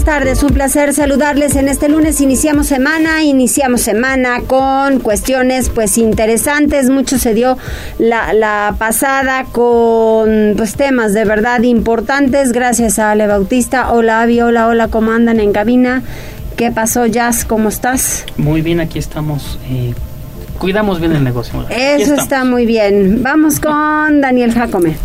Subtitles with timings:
[0.00, 2.22] Buenas tardes, un placer saludarles en este lunes.
[2.22, 6.88] Iniciamos semana, iniciamos semana con cuestiones pues interesantes.
[6.88, 7.58] Mucho se dio
[7.98, 12.52] la, pasada con pues temas de verdad importantes.
[12.52, 13.92] Gracias a Ale Bautista.
[13.92, 16.02] Hola Avi, hola, hola, ¿cómo andan en cabina?
[16.56, 17.44] ¿Qué pasó, Jazz?
[17.44, 18.24] ¿Cómo estás?
[18.38, 19.58] Muy bien, aquí estamos.
[19.68, 19.92] Eh,
[20.58, 21.66] cuidamos bien el negocio.
[21.68, 23.22] Eso está muy bien.
[23.22, 24.96] Vamos con Daniel Jacome.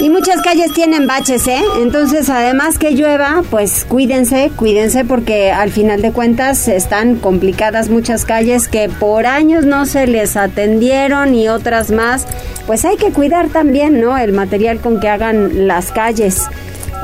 [0.00, 1.60] Y muchas calles tienen baches, ¿eh?
[1.80, 8.24] Entonces, además que llueva, pues cuídense, cuídense porque al final de cuentas están complicadas muchas
[8.24, 12.26] calles que por años no se les atendieron y otras más.
[12.66, 14.16] Pues hay que cuidar también, ¿no?
[14.16, 16.46] El material con que hagan las calles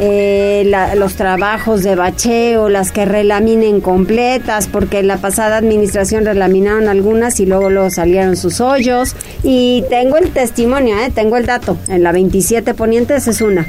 [0.00, 6.88] eh, los trabajos de bacheo, las que relaminen completas, porque en la pasada administración relaminaron
[6.88, 9.14] algunas y luego, luego salieron sus hoyos.
[9.42, 11.76] Y tengo el testimonio, eh, tengo el dato.
[11.88, 13.66] En la 27 Ponientes es una.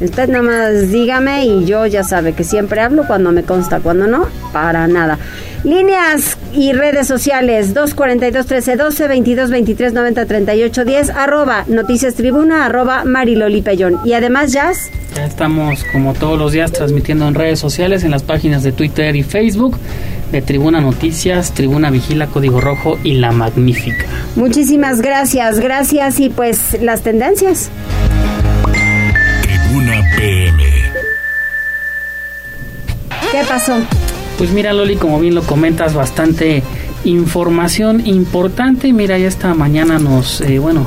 [0.00, 4.06] Usted nada más dígame y yo ya sabe que siempre hablo cuando me consta, cuando
[4.06, 5.18] no, para nada.
[5.64, 13.04] Líneas y redes sociales 242 1312 22 23 90 38 10 arroba noticias tribuna arroba
[13.04, 13.64] mariloli
[14.04, 18.22] y además Jazz ya estamos como todos los días transmitiendo en redes sociales en las
[18.22, 19.78] páginas de Twitter y Facebook
[20.32, 24.06] de Tribuna Noticias, Tribuna Vigila, Código Rojo y La Magnífica.
[24.34, 27.70] Muchísimas gracias, gracias y pues las tendencias.
[29.42, 30.64] Tribuna PM.
[33.30, 33.76] ¿Qué pasó?
[34.42, 36.64] Pues mira Loli, como bien lo comentas, bastante
[37.04, 38.92] información importante.
[38.92, 40.84] Mira, ya esta mañana nos, eh, bueno,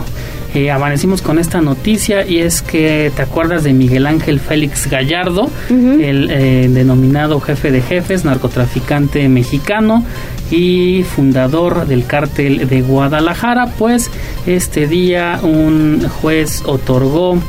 [0.53, 5.49] eh, amanecimos con esta noticia y es que te acuerdas de Miguel Ángel Félix Gallardo,
[5.69, 10.03] el eh, denominado jefe de jefes, narcotraficante mexicano
[10.51, 14.11] y fundador del cártel de Guadalajara, pues
[14.45, 17.39] este día un juez otorgó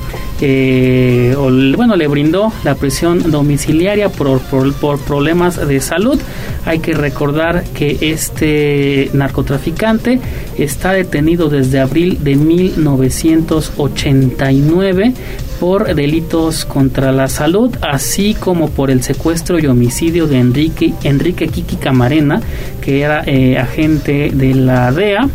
[0.40, 1.34] eh,
[1.76, 6.20] bueno, le brindó la prisión domiciliaria por, por, problemas de salud.
[6.64, 10.20] Hay que recordar que este narcotraficante
[10.58, 15.14] está detenido desde abril de 1989
[15.60, 21.48] por delitos contra la salud, así como por el secuestro y homicidio de Enrique, Enrique
[21.48, 22.40] Kiki Camarena,
[22.80, 25.28] que era eh, agente de la DEA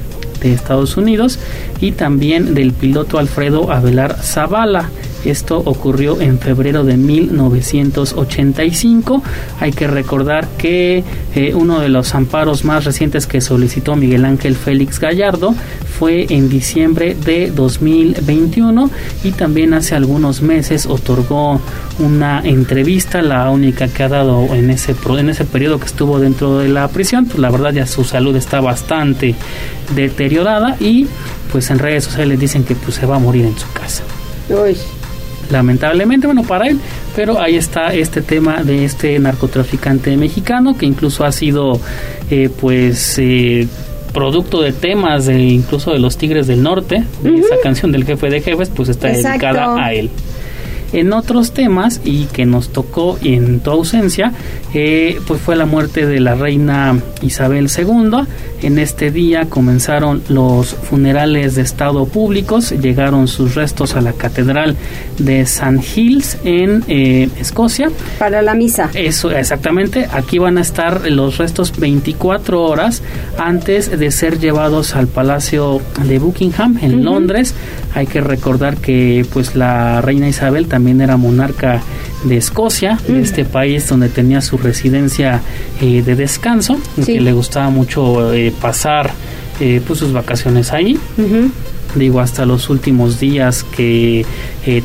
[0.50, 1.40] de Estados Unidos
[1.80, 4.90] y también del piloto Alfredo Avelar Zavala.
[5.26, 9.24] Esto ocurrió en febrero de 1985.
[9.60, 11.04] Hay que recordar que
[11.36, 15.54] eh, uno de los amparos más recientes que solicitó Miguel Ángel Félix Gallardo
[16.00, 18.90] fue en diciembre de 2021
[19.24, 21.62] y también hace algunos meses otorgó
[22.00, 26.58] una entrevista, la única que ha dado en ese, en ese periodo que estuvo dentro
[26.58, 27.26] de la prisión.
[27.26, 29.36] Pues la verdad ya su salud está bastante
[29.96, 31.08] deteriorada y
[31.52, 34.04] pues en redes sociales dicen que pues se va a morir en su casa.
[35.52, 36.80] Lamentablemente, bueno, para él,
[37.16, 41.80] pero ahí está este tema de este narcotraficante mexicano que incluso ha sido
[42.30, 43.68] eh, pues eh,
[44.14, 48.42] producto de temas de incluso de los Tigres del Norte, esa canción del jefe de
[48.42, 50.10] jefes, pues está dedicada a él
[50.94, 54.34] en otros temas y que nos tocó en tu ausencia,
[54.74, 58.28] eh, pues fue la muerte de la reina Isabel II.
[58.62, 64.76] En este día comenzaron los funerales de Estado públicos, llegaron sus restos a la Catedral
[65.18, 65.82] de St.
[65.96, 67.90] Hills en eh, Escocia.
[68.20, 68.90] Para la misa.
[68.94, 70.08] Eso, exactamente.
[70.12, 73.02] Aquí van a estar los restos 24 horas
[73.38, 77.56] antes de ser llevados al Palacio de Buckingham en Londres.
[77.94, 81.80] Hay que recordar que pues la reina Isabel también también era monarca
[82.24, 83.22] de Escocia, de mm.
[83.22, 85.40] este país donde tenía su residencia
[85.80, 89.12] eh, de descanso, que le gustaba mucho eh, pasar
[89.60, 90.98] eh, pues sus vacaciones ahí.
[91.94, 94.26] Digo, hasta los últimos días que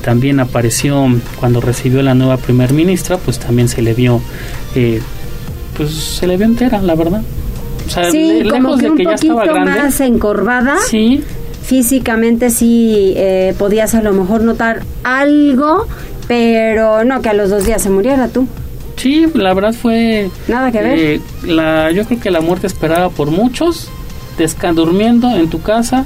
[0.03, 1.07] también apareció
[1.41, 4.21] cuando recibió la nueva primer ministra, pues también se le vio,
[5.79, 7.23] pues se le vio entera, la verdad.
[7.87, 10.77] O sea, sí, como que un poquito más encorvada.
[10.91, 11.25] Sí
[11.67, 15.87] físicamente sí eh, podías a lo mejor notar algo,
[16.29, 18.47] pero no que a los dos días se muriera tú.
[18.97, 20.31] Sí, la verdad fue...
[20.49, 20.99] Nada que ver.
[20.99, 23.89] Eh, la, yo creo que la muerte esperada por muchos,
[24.75, 26.05] durmiendo en tu casa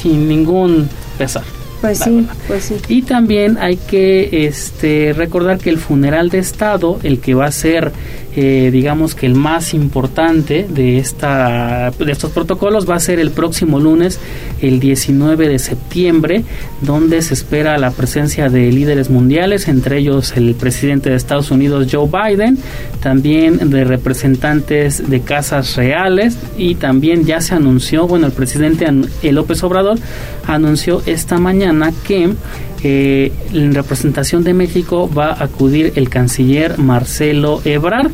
[0.00, 0.88] sin ningún
[1.18, 1.44] pesar.
[1.82, 2.76] Pues sí, pues sí.
[2.88, 7.52] Y también hay que este, recordar que el funeral de Estado, el que va a
[7.52, 7.92] ser
[8.34, 13.30] eh, digamos que el más importante de esta de estos protocolos va a ser el
[13.30, 14.18] próximo lunes
[14.62, 16.42] el 19 de septiembre
[16.80, 21.88] donde se espera la presencia de líderes mundiales entre ellos el presidente de Estados Unidos
[21.92, 22.56] Joe Biden
[23.02, 28.86] también de representantes de casas reales y también ya se anunció bueno el presidente
[29.30, 29.98] López Obrador
[30.46, 31.71] anunció esta mañana
[32.06, 32.34] que
[32.82, 38.10] eh, en representación de México va a acudir el canciller Marcelo Ebrard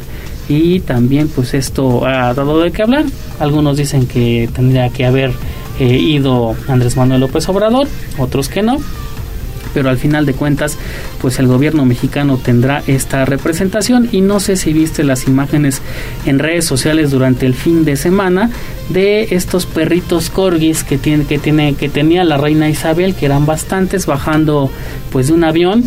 [0.48, 3.04] y también pues esto ha dado de qué hablar.
[3.38, 5.32] Algunos dicen que tendría que haber
[5.78, 7.86] eh, ido Andrés Manuel López Obrador,
[8.18, 8.78] otros que no
[9.74, 10.76] pero al final de cuentas
[11.20, 15.80] pues el gobierno mexicano tendrá esta representación y no sé si viste las imágenes
[16.26, 18.50] en redes sociales durante el fin de semana
[18.88, 23.46] de estos perritos corgis que tiene que tiene que tenía la reina Isabel que eran
[23.46, 24.70] bastantes bajando
[25.10, 25.84] pues de un avión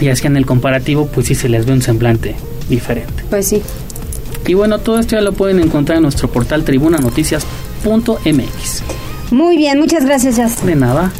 [0.00, 2.34] y hacían el comparativo pues sí se les ve un semblante
[2.68, 3.24] diferente.
[3.30, 3.62] Pues sí.
[4.46, 8.82] Y bueno, todo esto ya lo pueden encontrar en nuestro portal tribunanoticias.mx.
[9.30, 10.66] Muy bien, muchas gracias, Jazz.
[10.66, 11.12] De nada.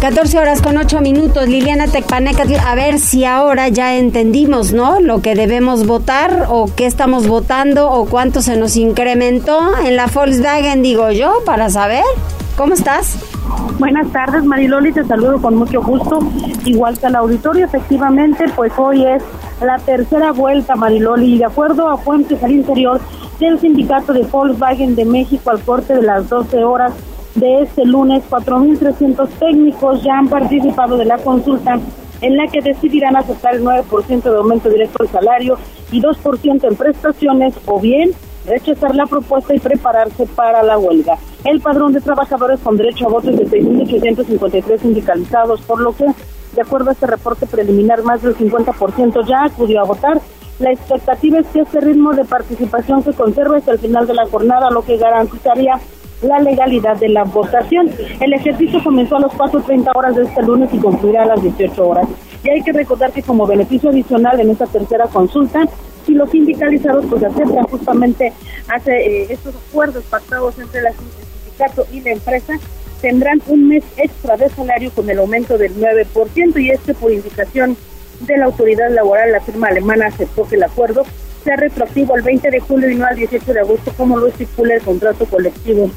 [0.00, 5.00] 14 horas con 8 minutos, Liliana Tecpaneca, a ver si ahora ya entendimos, ¿no?
[5.00, 10.06] Lo que debemos votar o qué estamos votando o cuánto se nos incrementó en la
[10.06, 12.04] Volkswagen, digo yo, para saber.
[12.56, 13.16] ¿Cómo estás?
[13.78, 16.18] Buenas tardes, Mariloli, te saludo con mucho gusto.
[16.66, 19.22] Igual que al auditorio, efectivamente, pues hoy es
[19.62, 23.00] la tercera vuelta, Mariloli, y de acuerdo a fuentes al interior
[23.40, 26.92] del sindicato de Volkswagen de México al corte de las 12 horas
[27.36, 31.78] de este lunes, 4.300 técnicos ya han participado de la consulta
[32.22, 35.58] en la que decidirán aceptar el 9% de aumento directo del salario
[35.92, 38.12] y 2% en prestaciones o bien
[38.46, 41.18] rechazar la propuesta y prepararse para la huelga.
[41.44, 46.06] El padrón de trabajadores con derecho a voto es de 6.853 sindicalizados, por lo que,
[46.54, 50.20] de acuerdo a este reporte preliminar, más del 50% ya acudió a votar.
[50.58, 54.26] La expectativa es que este ritmo de participación se conserve hasta el final de la
[54.26, 55.78] jornada, lo que garantizaría
[56.22, 57.90] la legalidad de la votación.
[58.20, 61.86] El ejercicio comenzó a las 4.30 horas de este lunes y concluirá a las 18
[61.86, 62.08] horas.
[62.42, 65.68] Y hay que recordar que como beneficio adicional en esta tercera consulta,
[66.06, 68.32] si los sindicalizados pues aceptan justamente
[68.68, 72.54] hace eh, estos acuerdos pactados entre el sindicato y la empresa,
[73.00, 77.76] tendrán un mes extra de salario con el aumento del 9% y este por indicación
[78.20, 81.04] de la autoridad laboral, la firma alemana aceptó que el acuerdo
[81.44, 84.74] sea retroactivo al 20 de julio y no al 18 de agosto como lo estipula
[84.74, 85.90] el contrato colectivo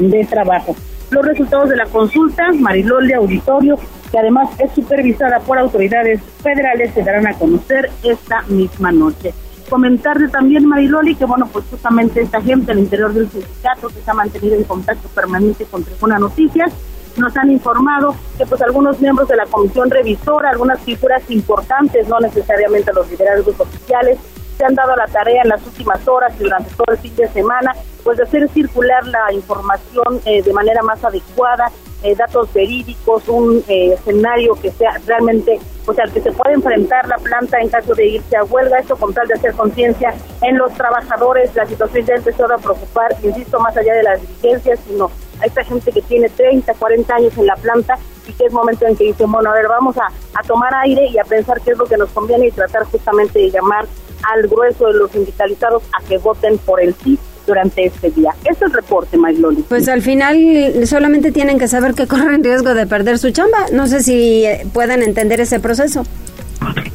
[0.00, 0.74] de trabajo.
[1.10, 3.78] Los resultados de la consulta, Marilol de Auditorio,
[4.10, 9.34] que además es supervisada por autoridades federales, se darán a conocer esta misma noche.
[9.68, 14.10] Comentarle también, Mariloli, que bueno, pues justamente esta gente al interior del sindicato que se
[14.10, 16.72] ha mantenido en contacto permanente con Tribuna Noticias,
[17.16, 22.18] nos han informado que pues algunos miembros de la comisión revisora, algunas figuras importantes, no
[22.20, 24.18] necesariamente los liderazgos oficiales,
[24.60, 27.26] se han dado la tarea en las últimas horas y durante todo el fin de
[27.28, 27.74] semana,
[28.04, 31.72] pues de hacer circular la información eh, de manera más adecuada,
[32.02, 37.08] eh, datos verídicos, un eh, escenario que sea realmente, o sea, que se pueda enfrentar
[37.08, 40.12] la planta en caso de irse a huelga, esto con tal de hacer conciencia
[40.42, 44.78] en los trabajadores, la situación ya empezó a preocupar, insisto, más allá de las diligencias,
[44.86, 45.10] sino
[45.40, 48.86] a esta gente que tiene 30, 40 años en la planta y que es momento
[48.86, 50.06] en que dicen, bueno, a ver, vamos a,
[50.38, 53.38] a tomar aire y a pensar qué es lo que nos conviene y tratar justamente
[53.38, 53.86] de llamar
[54.22, 58.30] al grueso de los sindicalizados a que voten por el sí durante este día.
[58.44, 59.62] Este es el reporte, Magloli.
[59.62, 63.66] Pues al final solamente tienen que saber que corren riesgo de perder su chamba.
[63.72, 66.04] No sé si eh, puedan entender ese proceso.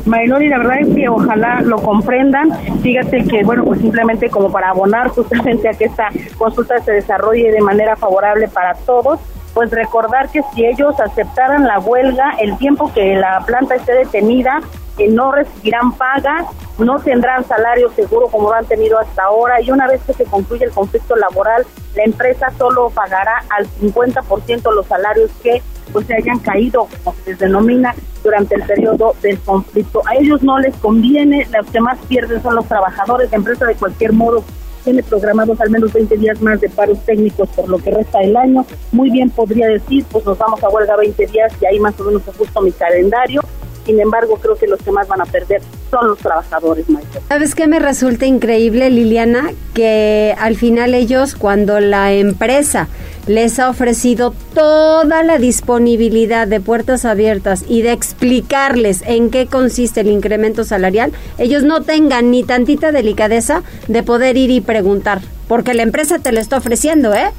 [0.06, 2.52] Maylori, la verdad es que ojalá lo comprendan.
[2.82, 7.52] Fíjate que, bueno, pues simplemente como para abonar justamente a que esta consulta se desarrolle
[7.52, 9.20] de manera favorable para todos,
[9.54, 14.62] pues recordar que si ellos aceptaran la huelga, el tiempo que la planta esté detenida,
[14.98, 16.46] que no recibirán paga,
[16.78, 20.26] no tendrán salario seguro como lo han tenido hasta ahora y una vez que se
[20.26, 26.16] concluye el conflicto laboral, la empresa solo pagará al 50% los salarios que pues se
[26.16, 27.96] hayan caído, como se denomina,
[28.26, 30.02] durante el periodo del conflicto.
[30.06, 33.76] A ellos no les conviene, los que más pierden son los trabajadores, la empresa de
[33.76, 34.44] cualquier modo
[34.84, 38.36] tiene programados al menos 20 días más de paros técnicos por lo que resta el
[38.36, 38.66] año.
[38.92, 42.04] Muy bien podría decir, pues nos vamos a huelga 20 días y ahí más o
[42.04, 43.42] menos ajusto mi calendario
[43.86, 45.62] sin embargo creo que los que más van a perder
[45.92, 46.86] son los trabajadores.
[47.28, 49.52] ¿Sabes qué me resulta increíble, Liliana?
[49.74, 52.88] Que al final ellos, cuando la empresa
[53.28, 60.02] les ha ofrecido toda la disponibilidad de puertas abiertas y de explicarles en qué consiste
[60.02, 65.74] el incremento salarial, ellos no tengan ni tantita delicadeza de poder ir y preguntar, porque
[65.74, 67.32] la empresa te lo está ofreciendo, ¿eh?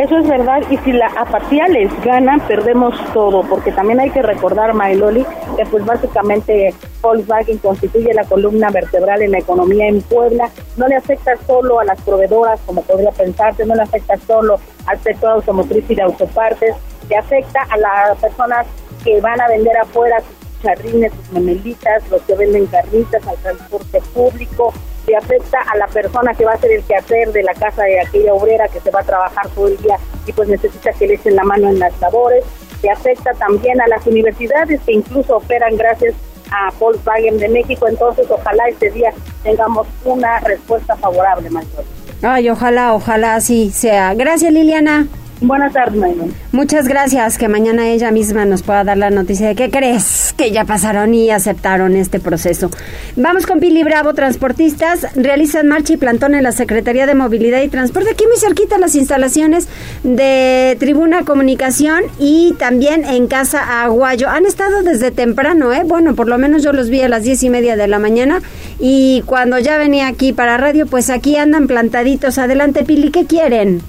[0.00, 4.22] Eso es verdad y si la apatía les gana, perdemos todo, porque también hay que
[4.22, 5.26] recordar, Mailoli,
[5.58, 10.96] que pues básicamente Volkswagen constituye la columna vertebral en la economía en Puebla, no le
[10.96, 15.84] afecta solo a las proveedoras, como podría pensarse, no le afecta solo al sector automotriz
[15.90, 16.76] y de autopartes,
[17.10, 18.66] le afecta a las personas
[19.04, 24.00] que van a vender afuera sus charrines, sus memelitas, los que venden carnitas, al transporte
[24.14, 24.72] público,
[25.06, 28.00] le afecta a la persona que va a hacer el quehacer de la casa de
[28.00, 31.14] aquella obrera que se va a trabajar todo el día y pues necesita que le
[31.14, 32.44] echen la mano en las labores,
[32.82, 36.14] le afecta también a las universidades que incluso operan gracias
[36.50, 41.84] a Volkswagen de México, entonces ojalá este día tengamos una respuesta favorable, maestro.
[42.22, 44.14] Ay, ojalá, ojalá así sea.
[44.14, 45.06] Gracias, Liliana.
[45.40, 46.16] Buenas tardes.
[46.52, 47.38] Muchas gracias.
[47.38, 51.14] Que mañana ella misma nos pueda dar la noticia de que crees que ya pasaron
[51.14, 52.70] y aceptaron este proceso.
[53.16, 55.06] Vamos con Pili Bravo, transportistas.
[55.16, 58.10] Realizan marcha y plantón en la Secretaría de Movilidad y Transporte.
[58.10, 59.66] Aquí muy cerquita las instalaciones
[60.02, 64.28] de Tribuna Comunicación y también en Casa Aguayo.
[64.28, 65.84] Han estado desde temprano, ¿eh?
[65.86, 68.42] Bueno, por lo menos yo los vi a las diez y media de la mañana.
[68.78, 72.36] Y cuando ya venía aquí para radio, pues aquí andan plantaditos.
[72.36, 73.80] Adelante, Pili, ¿qué quieren?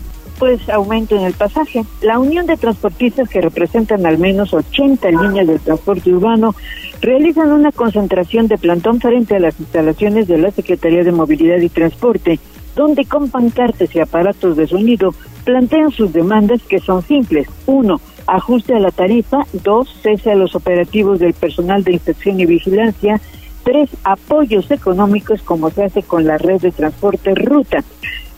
[0.41, 1.85] Pues aumento en el pasaje.
[2.01, 6.55] La Unión de Transportistas, que representan al menos 80 líneas del transporte urbano,
[6.99, 11.69] realizan una concentración de plantón frente a las instalaciones de la Secretaría de Movilidad y
[11.69, 12.39] Transporte,
[12.75, 17.47] donde con pancartas y aparatos de sonido plantean sus demandas que son simples.
[17.67, 19.45] Uno, ajuste a la tarifa.
[19.53, 23.21] Dos, cese a los operativos del personal de inspección y vigilancia.
[23.63, 27.83] Tres, apoyos económicos como se hace con la red de transporte ruta.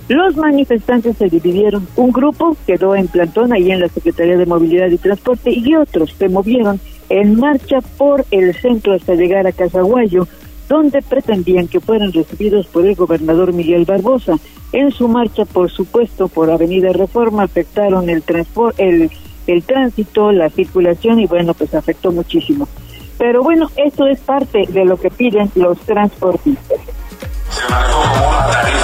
[0.08, 1.88] Los manifestantes se dividieron.
[1.96, 6.14] Un grupo quedó en plantón ahí en la Secretaría de Movilidad y Transporte y otros
[6.18, 6.80] se movieron
[7.10, 10.28] en marcha por el centro hasta llegar a Casaguayo,
[10.68, 14.36] donde pretendían que fueran recibidos por el gobernador Miguel Barbosa.
[14.72, 18.24] En su marcha, por supuesto, por Avenida Reforma, afectaron el,
[18.78, 19.12] el,
[19.48, 22.68] el tránsito, la circulación y bueno, pues afectó muchísimo.
[23.18, 26.80] Pero bueno, esto es parte de lo que piden los transportistas.
[27.50, 28.83] Se como una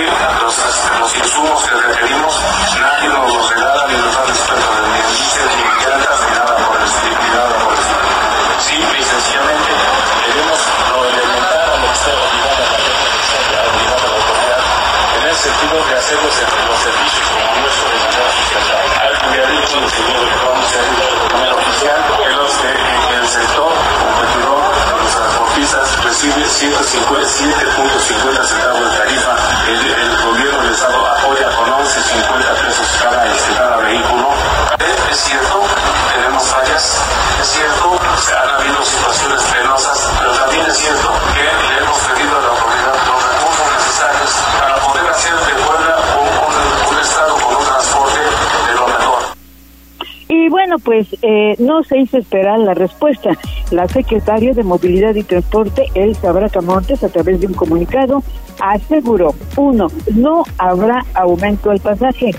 [0.00, 0.54] los,
[1.00, 2.34] los insumos que requerimos
[2.80, 5.13] nadie nos los regala ni nos da respeto de ni
[50.78, 53.30] pues eh, no se hizo esperar la respuesta.
[53.70, 58.22] La secretaria de Movilidad y Transporte, Elsa Bracamontes, a través de un comunicado,
[58.60, 62.32] aseguró, uno, no habrá aumento al pasaje.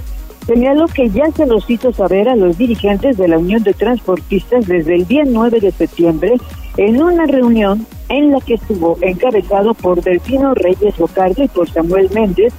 [0.46, 4.68] Señaló que ya se los hizo saber a los dirigentes de la Unión de Transportistas
[4.68, 6.36] desde el día 9 de septiembre
[6.78, 12.10] en una reunión en la que estuvo encabezado por Delfino Reyes Bocardo y por Samuel
[12.14, 12.54] Méndez,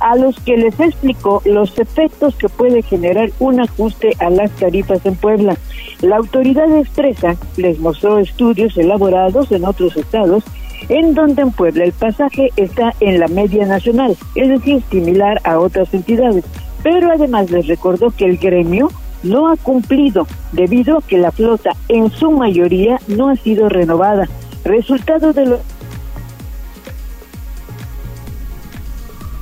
[0.00, 5.04] a los que les explicó los efectos que puede generar un ajuste a las tarifas
[5.04, 5.56] en Puebla.
[6.00, 10.44] La autoridad expresa les mostró estudios elaborados en otros estados
[10.88, 15.58] en donde en Puebla el pasaje está en la media nacional, es decir, similar a
[15.58, 16.44] otras entidades.
[16.82, 18.88] Pero además les recordó que el gremio
[19.22, 24.28] no ha cumplido debido a que la flota en su mayoría no ha sido renovada.
[24.64, 25.58] Resultado de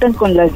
[0.00, 0.50] lo con las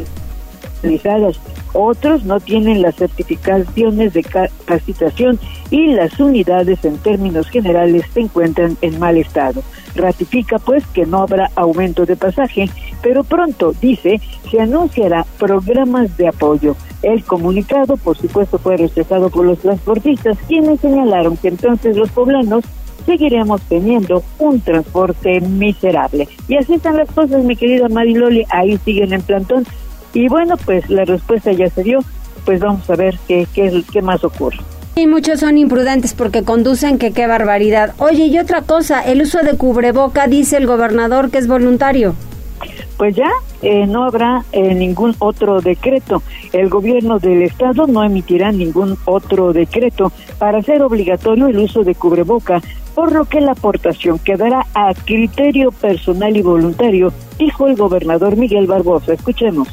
[0.83, 1.41] realizadas.
[1.73, 5.39] Otros no tienen las certificaciones de capacitación
[5.71, 9.63] y las unidades en términos generales se encuentran en mal estado.
[9.95, 12.69] Ratifica pues que no habrá aumento de pasaje,
[13.03, 14.21] pero pronto, dice,
[14.51, 16.75] se anunciará programas de apoyo.
[17.03, 22.65] El comunicado, por supuesto, fue rechazado por los transportistas, quienes señalaron que entonces los poblanos
[23.05, 26.29] seguiremos teniendo un transporte miserable.
[26.49, 29.67] Y así están las cosas, mi querida Mariloli, ahí siguen en plantón.
[30.13, 32.01] Y bueno, pues la respuesta ya se dio,
[32.45, 34.59] pues vamos a ver qué, qué, qué más ocurre.
[34.97, 37.95] Y muchos son imprudentes porque conducen que qué barbaridad.
[37.99, 42.15] Oye, y otra cosa, el uso de cubreboca dice el gobernador que es voluntario
[43.01, 43.31] pues ya
[43.63, 46.23] eh, no habrá eh, ningún otro decreto.
[46.53, 51.95] El gobierno del estado no emitirá ningún otro decreto para hacer obligatorio el uso de
[51.95, 52.61] cubreboca,
[52.95, 58.67] por lo que la aportación quedará a criterio personal y voluntario, dijo el gobernador Miguel
[58.67, 59.13] Barbosa.
[59.13, 59.69] Escuchemos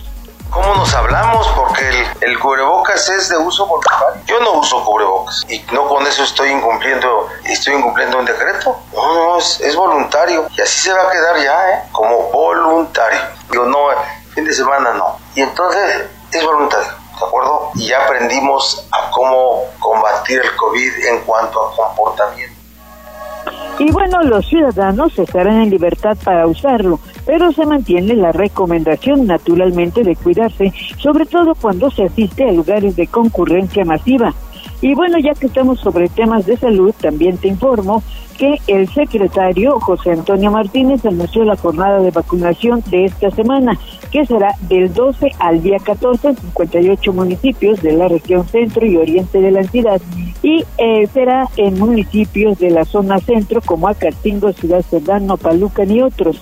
[0.50, 4.22] cómo nos hablamos, porque el, cubrebocas es de uso voluntario.
[4.26, 8.78] Yo no uso cubrebocas y no con eso estoy incumpliendo, estoy incumpliendo un decreto.
[8.94, 11.84] No, no, es, voluntario y así se va a quedar ya, ¿eh?
[11.92, 13.20] Como voluntario.
[13.52, 13.88] Digo, no,
[14.34, 15.18] fin de semana no.
[15.36, 16.92] Y entonces es voluntario.
[17.20, 17.72] ¿De acuerdo?
[17.76, 22.57] Y ya aprendimos a cómo combatir el COVID en cuanto a comportamiento.
[23.80, 30.04] Y bueno, los ciudadanos estarán en libertad para usarlo, pero se mantiene la recomendación naturalmente
[30.04, 34.34] de cuidarse, sobre todo cuando se asiste a lugares de concurrencia masiva.
[34.82, 38.04] Y bueno, ya que estamos sobre temas de salud, también te informo
[38.38, 43.80] que el secretario José Antonio Martínez anunció la jornada de vacunación de esta semana,
[44.12, 48.98] que será del 12 al día 14 en 58 municipios de la región centro y
[48.98, 50.00] oriente de la entidad
[50.44, 56.02] y eh, será en municipios de la zona centro como Acatingo, Ciudad Cerdán, Palucan y
[56.02, 56.42] otros.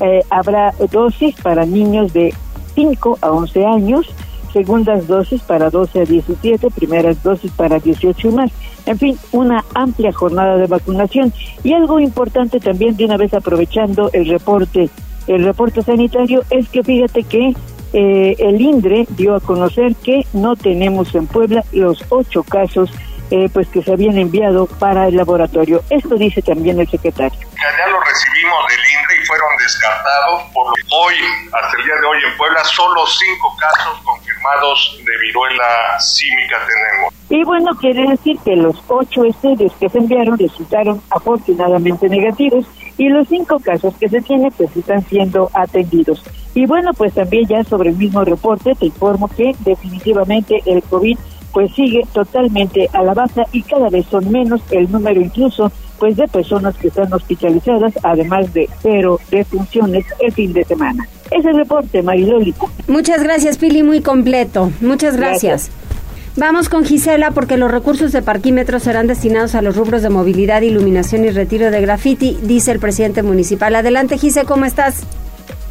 [0.00, 2.32] Eh, habrá dosis para niños de
[2.74, 4.06] 5 a 11 años,
[4.52, 8.50] segundas dosis para 12 a 17, primeras dosis para 18 y más.
[8.86, 11.32] En fin, una amplia jornada de vacunación
[11.62, 14.90] y algo importante también de una vez aprovechando el reporte,
[15.26, 17.54] el reporte sanitario es que fíjate que
[17.92, 22.90] eh, el INDRE dio a conocer que no tenemos en Puebla los ocho casos
[23.30, 25.82] eh, pues que se habían enviado para el laboratorio.
[25.88, 27.38] Esto dice también el secretario.
[27.40, 28.80] Ya lo recibimos del
[29.26, 30.42] fueron descartados.
[30.52, 31.14] Por lo hoy,
[31.52, 37.14] hasta el día de hoy en Puebla, solo cinco casos confirmados de viruela símica tenemos.
[37.28, 42.66] Y bueno, quiere decir que los ocho estudios que se enviaron resultaron afortunadamente negativos
[42.98, 46.22] y los cinco casos que se tienen pues están siendo atendidos.
[46.54, 51.18] Y bueno, pues también ya sobre el mismo reporte te informo que definitivamente el COVID
[51.52, 55.70] pues sigue totalmente a la baja y cada vez son menos el número incluso
[56.02, 61.06] pues de personas que están hospitalizadas, además de cero defunciones el fin de semana.
[61.30, 62.52] Es el reporte, Mariloli.
[62.88, 64.72] Muchas gracias, Pili, muy completo.
[64.80, 65.70] Muchas gracias.
[66.36, 70.62] Vamos con Gisela porque los recursos de parquímetros serán destinados a los rubros de movilidad,
[70.62, 73.72] iluminación y retiro de grafiti, dice el presidente municipal.
[73.76, 75.04] Adelante, Gisela, ¿cómo estás?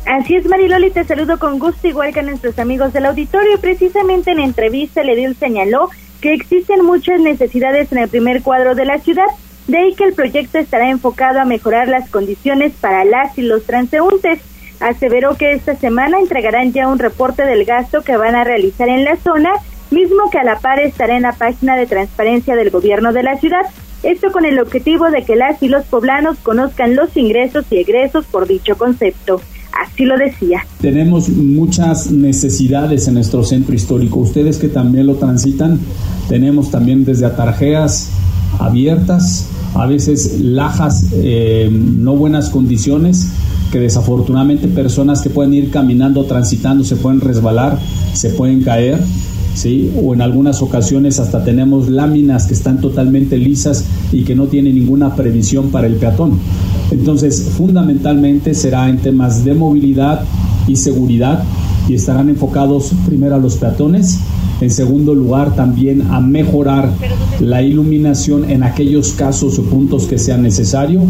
[0.06, 3.60] Así es, Mariloli, te saludo con gusto, igual que a nuestros amigos del auditorio.
[3.60, 5.90] Precisamente en la entrevista, le dio señaló
[6.22, 9.26] que existen muchas necesidades en el primer cuadro de la ciudad,
[9.68, 13.64] de ahí que el proyecto estará enfocado a mejorar las condiciones para las y los
[13.66, 14.40] transeúntes.
[14.80, 19.06] Aseveró que esta semana entregarán ya un reporte del gasto que van a realizar en
[19.06, 19.52] la zona,
[19.92, 23.38] mismo que a la par estará en la página de transparencia del gobierno de la
[23.38, 23.66] ciudad.
[24.04, 28.26] Esto con el objetivo de que las y los poblanos conozcan los ingresos y egresos
[28.26, 29.42] por dicho concepto.
[29.72, 30.66] Así lo decía.
[30.82, 34.20] Tenemos muchas necesidades en nuestro centro histórico.
[34.20, 35.80] Ustedes que también lo transitan,
[36.28, 38.10] tenemos también desde atarjeas
[38.60, 43.30] abiertas, a veces lajas eh, no buenas condiciones,
[43.72, 47.80] que desafortunadamente personas que pueden ir caminando, transitando, se pueden resbalar,
[48.14, 49.00] se pueden caer.
[49.54, 49.92] ¿Sí?
[50.02, 54.76] o en algunas ocasiones hasta tenemos láminas que están totalmente lisas y que no tienen
[54.76, 56.40] ninguna previsión para el peatón.
[56.92, 60.24] Entonces, fundamentalmente será en temas de movilidad
[60.68, 61.44] y seguridad
[61.88, 64.20] y estarán enfocados primero a los peatones,
[64.60, 66.92] en segundo lugar también a mejorar
[67.40, 71.04] la iluminación en aquellos casos o puntos que sean necesarios.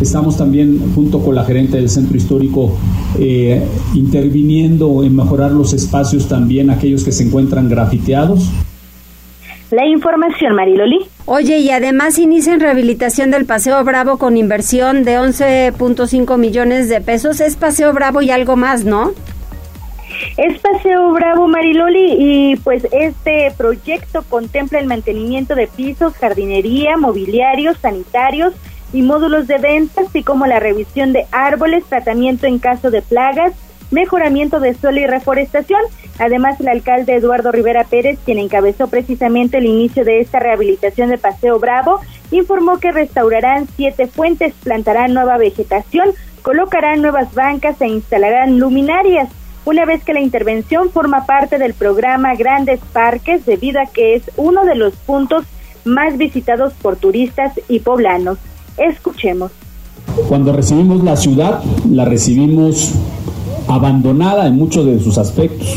[0.00, 2.72] Estamos también junto con la gerente del centro histórico
[3.18, 3.62] eh,
[3.94, 8.48] interviniendo en mejorar los espacios también aquellos que se encuentran grafiteados.
[9.74, 11.00] La información, Mariloli.
[11.26, 17.40] Oye, y además inician rehabilitación del Paseo Bravo con inversión de 11.5 millones de pesos.
[17.40, 19.10] Es Paseo Bravo y algo más, ¿no?
[20.36, 27.76] Es Paseo Bravo Mariloli y pues este proyecto contempla el mantenimiento de pisos, jardinería, mobiliarios,
[27.78, 28.54] sanitarios
[28.92, 33.54] y módulos de venta, así como la revisión de árboles, tratamiento en caso de plagas,
[33.90, 35.80] mejoramiento de suelo y reforestación.
[36.18, 41.18] Además, el alcalde Eduardo Rivera Pérez, quien encabezó precisamente el inicio de esta rehabilitación de
[41.18, 46.10] Paseo Bravo, informó que restaurarán siete fuentes, plantarán nueva vegetación,
[46.42, 49.28] colocarán nuevas bancas e instalarán luminarias.
[49.64, 54.22] Una vez que la intervención forma parte del programa Grandes Parques, debido a que es
[54.36, 55.46] uno de los puntos
[55.84, 58.38] más visitados por turistas y poblanos.
[58.76, 59.63] Escuchemos.
[60.28, 62.92] Cuando recibimos la ciudad, la recibimos
[63.68, 65.68] abandonada en muchos de sus aspectos,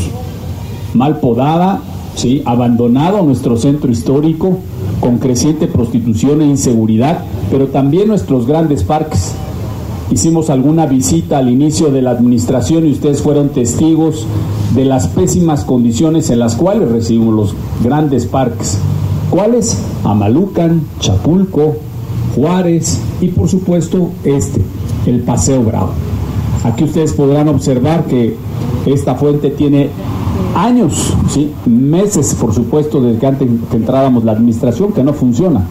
[0.94, 1.80] mal podada,
[2.14, 2.42] ¿sí?
[2.44, 4.58] abandonado nuestro centro histórico,
[5.00, 9.34] con creciente prostitución e inseguridad, pero también nuestros grandes parques.
[10.10, 14.26] Hicimos alguna visita al inicio de la administración y ustedes fueron testigos
[14.74, 18.78] de las pésimas condiciones en las cuales recibimos los grandes parques.
[19.30, 19.78] ¿Cuáles?
[20.04, 21.76] Amalucan, Chapulco,
[22.38, 24.60] Juárez y por supuesto este,
[25.06, 25.92] el Paseo Bravo.
[26.64, 28.36] Aquí ustedes podrán observar que
[28.86, 29.90] esta fuente tiene
[30.54, 31.52] años, ¿sí?
[31.66, 35.66] meses por supuesto desde que antes que la administración que no funciona.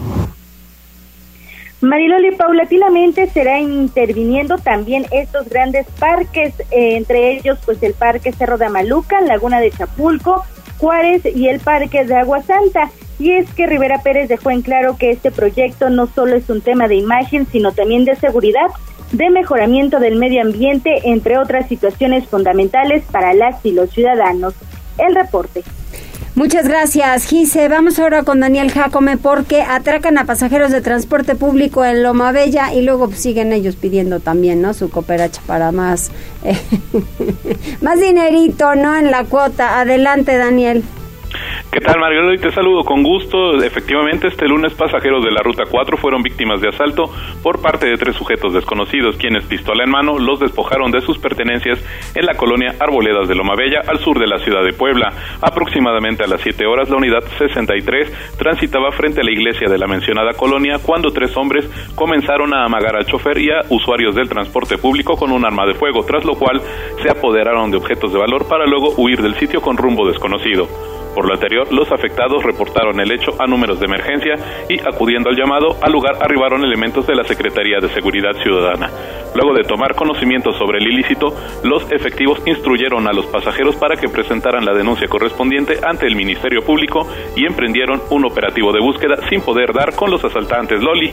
[1.80, 8.58] Mariloli, paulatinamente será interviniendo también estos grandes parques, eh, entre ellos pues el Parque Cerro
[8.58, 10.44] de Amaluca, Laguna de Chapulco,
[10.80, 12.90] Juárez y el Parque de Agua Santa.
[13.20, 16.62] Y es que Rivera Pérez dejó en claro que este proyecto no solo es un
[16.62, 18.68] tema de imagen, sino también de seguridad,
[19.12, 24.54] de mejoramiento del medio ambiente, entre otras situaciones fundamentales para las y los ciudadanos.
[24.98, 25.64] El reporte.
[26.38, 27.68] Muchas gracias, Gise.
[27.68, 32.72] Vamos ahora con Daniel Jacome porque atracan a pasajeros de transporte público en Loma Bella
[32.76, 34.76] y luego siguen ellos pidiendo también, ¿no?
[34.76, 36.12] Su cooperacha para más,
[36.44, 36.56] eh,
[37.82, 38.96] más dinerito, ¿no?
[38.96, 39.80] En la cuota.
[39.80, 40.84] Adelante, Daniel.
[41.72, 42.34] ¿Qué tal, Margarita?
[42.34, 43.62] Y te saludo con gusto.
[43.62, 47.12] Efectivamente, este lunes pasajeros de la Ruta 4 fueron víctimas de asalto
[47.44, 51.84] por parte de tres sujetos desconocidos, quienes, pistola en mano, los despojaron de sus pertenencias
[52.16, 55.12] en la colonia Arboledas de Loma Bella, al sur de la ciudad de Puebla.
[55.42, 59.88] Aproximadamente a las 7 horas, la unidad 63 transitaba frente a la iglesia de la
[59.88, 64.78] mencionada colonia cuando tres hombres comenzaron a amagar al chofer y a usuarios del transporte
[64.78, 66.62] público con un arma de fuego, tras lo cual
[67.04, 70.68] se apoderaron de objetos de valor para luego huir del sitio con rumbo desconocido.
[71.18, 74.36] Por lo anterior, los afectados reportaron el hecho a números de emergencia
[74.70, 78.92] y, acudiendo al llamado, al lugar arribaron elementos de la Secretaría de Seguridad Ciudadana.
[79.34, 84.10] Luego de tomar conocimiento sobre el ilícito, los efectivos instruyeron a los pasajeros para que
[84.10, 89.42] presentaran la denuncia correspondiente ante el Ministerio Público y emprendieron un operativo de búsqueda sin
[89.42, 91.12] poder dar con los asaltantes Loli.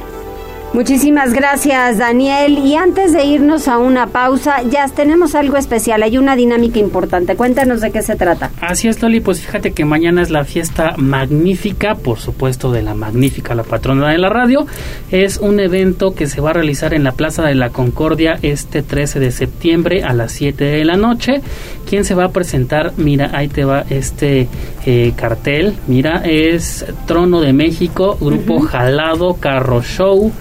[0.74, 2.58] Muchísimas gracias, Daniel.
[2.58, 6.02] Y antes de irnos a una pausa, ya tenemos algo especial.
[6.02, 7.36] Hay una dinámica importante.
[7.36, 8.50] Cuéntanos de qué se trata.
[8.60, 9.20] Así es, Loli.
[9.20, 14.10] Pues fíjate que mañana es la fiesta magnífica, por supuesto, de la magnífica, la patrona
[14.10, 14.66] de la radio.
[15.12, 18.82] Es un evento que se va a realizar en la Plaza de la Concordia este
[18.82, 21.40] 13 de septiembre a las 7 de la noche.
[21.88, 22.94] ¿Quién se va a presentar?
[22.96, 24.48] Mira, ahí te va este
[24.86, 25.74] eh, cartel.
[25.86, 30.32] Mira, es Trono de México, Grupo Jalado, Carro Show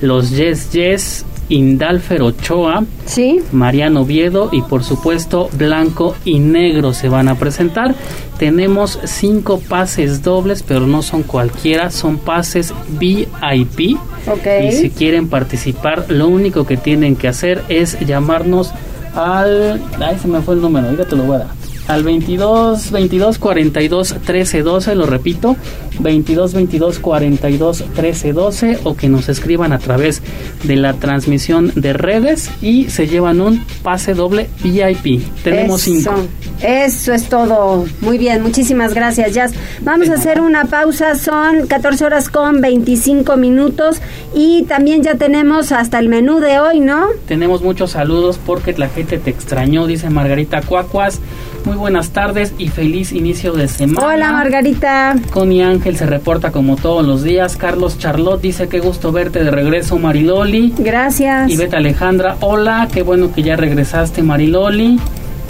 [0.00, 3.40] los Yes Yes, Indalfer Ochoa, ¿Sí?
[3.52, 7.94] Mariano Oviedo y por supuesto Blanco y Negro se van a presentar.
[8.38, 13.96] Tenemos cinco pases dobles, pero no son cualquiera, son pases VIP.
[14.26, 14.46] Ok.
[14.68, 18.72] Y si quieren participar, lo único que tienen que hacer es llamarnos
[19.14, 19.80] al...
[20.00, 21.48] Ay, se me fue el número, ahorita te lo voy a dar.
[21.88, 25.56] Al 22 22 42 13 12, lo repito,
[26.00, 30.22] 22 22 42 13 12 o que nos escriban a través
[30.64, 35.24] de la transmisión de redes y se llevan un pase doble VIP.
[35.42, 36.12] Tenemos Eso.
[36.14, 36.28] cinco.
[36.62, 37.86] Eso es todo.
[38.00, 39.52] Muy bien, muchísimas gracias, Jazz.
[39.80, 44.02] Vamos a hacer una pausa, son 14 horas con 25 minutos
[44.34, 47.06] y también ya tenemos hasta el menú de hoy, ¿no?
[47.26, 51.20] Tenemos muchos saludos porque la gente te extrañó, dice Margarita Cuacuas.
[51.68, 54.06] Muy buenas tardes y feliz inicio de semana.
[54.06, 55.14] Hola, Margarita.
[55.30, 57.58] Connie Ángel se reporta como todos los días.
[57.58, 60.72] Carlos Charlotte dice qué gusto verte de regreso, Mariloli.
[60.78, 61.50] Gracias.
[61.50, 64.98] Y Beta Alejandra, hola, qué bueno que ya regresaste, Mariloli.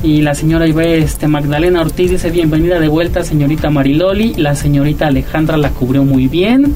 [0.02, 4.34] Y la señora Ibe, este, Magdalena Ortiz dice bienvenida de vuelta, señorita Mariloli.
[4.34, 6.74] La señorita Alejandra la cubrió muy bien.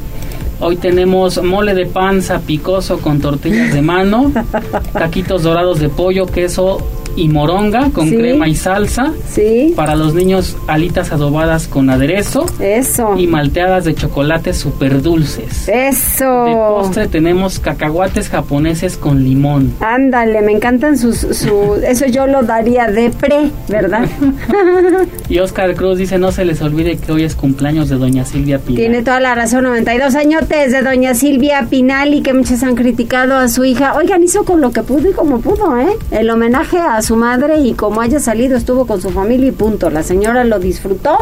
[0.61, 4.31] Hoy tenemos mole de panza picoso con tortillas de mano,
[4.93, 8.17] taquitos dorados de pollo, queso y moronga con Sí.
[8.17, 9.13] crema y salsa.
[9.29, 9.73] Sí.
[9.77, 13.15] Para los niños, alitas adobadas con aderezo Eso.
[13.19, 15.69] y malteadas de chocolate súper dulces.
[15.69, 16.45] Eso.
[16.45, 19.73] De postre tenemos cacahuates japoneses con limón.
[19.81, 24.07] Ándale, me encantan sus, su, eso yo lo daría de pre, ¿verdad?
[25.29, 28.59] Y Oscar Cruz dice, no se les olvide que hoy es cumpleaños de doña Silvia
[28.59, 28.77] Pina.
[28.77, 33.35] Tiene toda la razón, 92 añotes de doña Silvia Pinal y que muchos han criticado
[33.37, 33.95] a su hija.
[33.97, 35.97] Oigan, hizo con lo que pudo y como pudo, ¿eh?
[36.11, 39.91] El homenaje a su madre y como haya salido estuvo con su familia y punto.
[39.91, 41.19] La señora lo disfrutó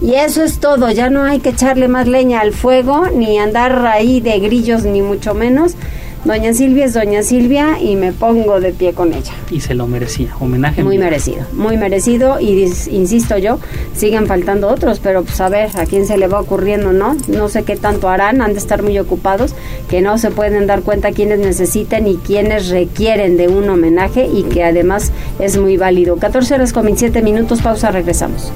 [0.00, 0.90] y eso es todo.
[0.90, 5.02] Ya no hay que echarle más leña al fuego ni andar ahí de grillos ni
[5.02, 5.74] mucho menos.
[6.24, 9.32] Doña Silvia es doña Silvia y me pongo de pie con ella.
[9.50, 10.34] Y se lo merecía.
[10.40, 10.82] Homenaje.
[10.82, 13.58] Muy merecido, muy merecido y dis- insisto yo,
[13.94, 17.14] siguen faltando otros, pero pues a ver a quién se le va ocurriendo, ¿no?
[17.28, 19.54] No sé qué tanto harán, han de estar muy ocupados,
[19.90, 24.44] que no se pueden dar cuenta quienes necesitan y quienes requieren de un homenaje y
[24.44, 26.16] que además es muy válido.
[26.16, 28.50] 14 horas con 27 minutos, pausa, regresamos.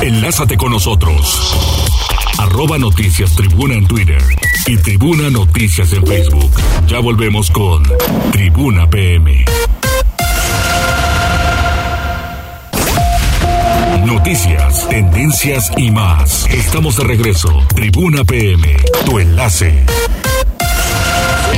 [0.00, 1.79] Enlázate con nosotros.
[2.50, 4.20] Arroba Noticias Tribuna en Twitter
[4.66, 6.50] y Tribuna Noticias en Facebook.
[6.88, 7.84] Ya volvemos con
[8.32, 9.44] Tribuna PM.
[14.04, 16.46] Noticias, tendencias y más.
[16.50, 17.62] Estamos de regreso.
[17.72, 19.86] Tribuna PM, tu enlace.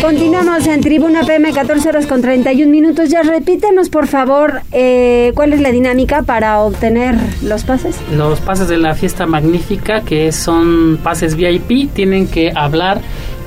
[0.03, 3.09] Continuamos en Tribuna PM, 14 horas con 31 minutos.
[3.09, 7.95] Ya repítenos, por favor, eh, cuál es la dinámica para obtener los pases.
[8.13, 13.01] Los pases de la fiesta magnífica, que son pases VIP, tienen que hablar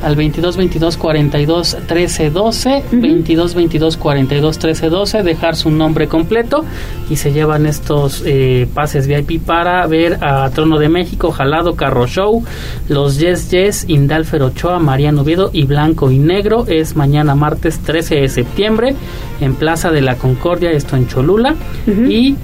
[0.06, 6.64] al 22 22 42 13 12, 22 22 42 13 12, dejar su nombre completo.
[7.10, 12.06] Y se llevan estos eh, pases VIP para ver a Trono de México, Jalado, Carro
[12.06, 12.44] Show,
[12.88, 16.66] los Yes Yes, Indalfer Ochoa, Mariano Oviedo y Blanco y Negro.
[16.68, 18.96] Es mañana martes 13 de septiembre
[19.42, 21.56] en Plaza de la Concordia, esto en Cholula.
[21.88, 22.36] Y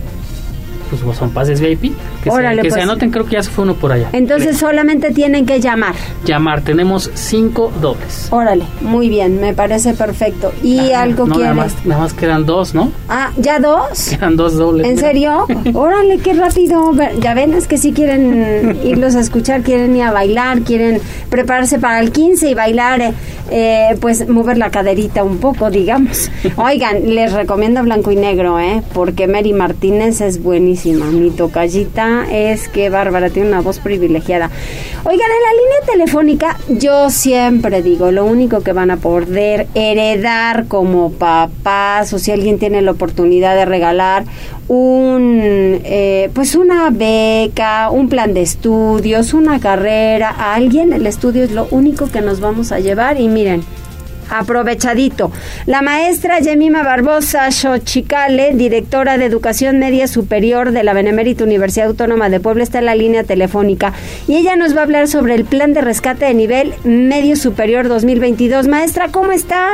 [0.99, 1.93] pues son pases VIP.
[2.23, 2.84] Que, Órale, se, que se pues.
[2.84, 4.10] anoten, creo que ya se fue uno por allá.
[4.13, 5.95] Entonces solamente tienen que llamar.
[6.25, 8.27] Llamar, tenemos cinco dobles.
[8.32, 10.51] Órale, muy bien, me parece perfecto.
[10.63, 11.38] ¿Y algo no?
[11.38, 12.91] Nada más, nada más quedan dos, ¿no?
[13.10, 14.10] Ah, ¿ya dos?
[14.10, 14.88] Quedan dos dobles.
[14.88, 15.08] ¿En mira.
[15.08, 15.45] serio?
[15.73, 16.91] Órale, qué rápido.
[17.19, 20.99] Ya ven, es que sí quieren irlos a escuchar, quieren ir a bailar, quieren
[21.30, 23.13] prepararse para el 15 y bailar, eh,
[23.49, 26.30] eh, pues mover la caderita un poco, digamos.
[26.58, 28.82] Oigan, les recomiendo Blanco y Negro, ¿eh?
[28.93, 30.80] Porque Mary Martínez es buenísima.
[30.85, 34.49] Mi tocallita es que bárbara, tiene una voz privilegiada.
[35.03, 40.67] Oigan, en la línea telefónica, yo siempre digo, lo único que van a poder heredar
[40.67, 44.25] como papás o si alguien tiene la oportunidad de regalar
[44.67, 51.43] un eh, pues una beca, un plan de estudios, una carrera a alguien, el estudio
[51.43, 53.63] es lo único que nos vamos a llevar y miren,
[54.31, 55.31] aprovechadito.
[55.65, 62.29] La maestra Yemima Barbosa Xochicale, directora de Educación Media Superior de la Benemérita Universidad Autónoma
[62.29, 63.93] de Puebla, está en la línea telefónica
[64.27, 67.87] y ella nos va a hablar sobre el plan de rescate de nivel medio superior
[67.87, 68.67] 2022.
[68.67, 69.67] Maestra, ¿cómo está?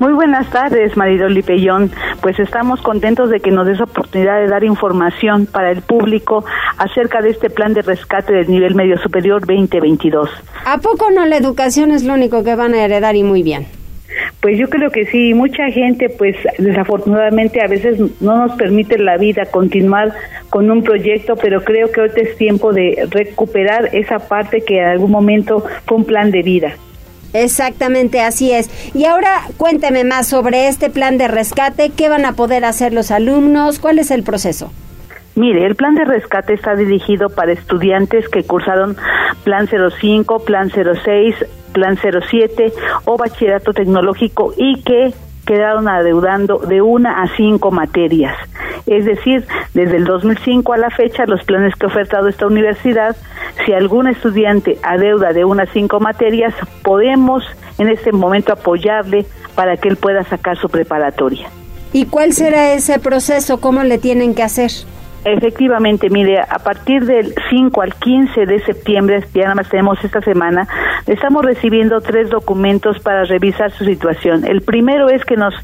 [0.00, 1.90] Muy buenas tardes, Maridoli Pellón.
[2.20, 6.44] Pues estamos contentos de que nos des oportunidad de dar información para el público
[6.78, 10.30] acerca de este plan de rescate del nivel medio superior 2022.
[10.66, 13.66] ¿A poco no la educación es lo único que van a heredar y muy bien?
[14.40, 19.16] Pues yo creo que sí, mucha gente pues desafortunadamente a veces no nos permite la
[19.16, 20.12] vida continuar
[20.50, 24.86] con un proyecto, pero creo que ahorita es tiempo de recuperar esa parte que en
[24.86, 26.74] algún momento fue un plan de vida.
[27.34, 28.70] Exactamente, así es.
[28.94, 33.10] Y ahora cuénteme más sobre este plan de rescate, qué van a poder hacer los
[33.10, 34.72] alumnos, cuál es el proceso.
[35.34, 38.96] Mire, el plan de rescate está dirigido para estudiantes que cursaron
[39.42, 41.34] Plan 05, Plan 06,
[41.72, 42.72] Plan 07
[43.04, 45.12] o Bachillerato Tecnológico y que
[45.44, 48.36] quedaron adeudando de una a cinco materias.
[48.86, 53.16] Es decir, desde el 2005 a la fecha, los planes que ha ofertado esta universidad,
[53.64, 57.44] si algún estudiante adeuda de una a cinco materias, podemos
[57.78, 61.48] en este momento apoyarle para que él pueda sacar su preparatoria.
[61.92, 63.60] ¿Y cuál será ese proceso?
[63.60, 64.70] ¿Cómo le tienen que hacer?
[65.24, 70.20] Efectivamente, mire, a partir del 5 al 15 de septiembre, ya nada más tenemos esta
[70.20, 70.68] semana,
[71.06, 74.44] estamos recibiendo tres documentos para revisar su situación.
[74.44, 75.54] El primero es que nos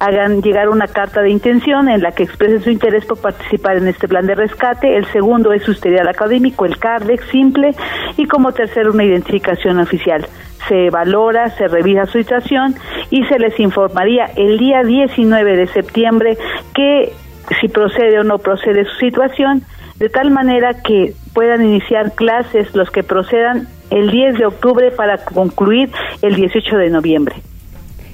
[0.00, 3.88] hagan llegar una carta de intención en la que expresen su interés por participar en
[3.88, 4.96] este plan de rescate.
[4.96, 7.74] El segundo es su historial académico, el CARDEX simple.
[8.18, 10.26] Y como tercero, una identificación oficial.
[10.68, 12.74] Se valora, se revisa su situación
[13.08, 16.36] y se les informaría el día 19 de septiembre
[16.74, 17.12] que
[17.60, 19.62] si procede o no procede su situación,
[19.98, 25.18] de tal manera que puedan iniciar clases los que procedan el 10 de octubre para
[25.18, 25.90] concluir
[26.22, 27.36] el 18 de noviembre.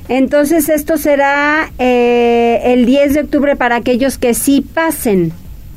[0.09, 5.33] Entonces esto será eh, el 10 de octubre para aquellos que sí pasen.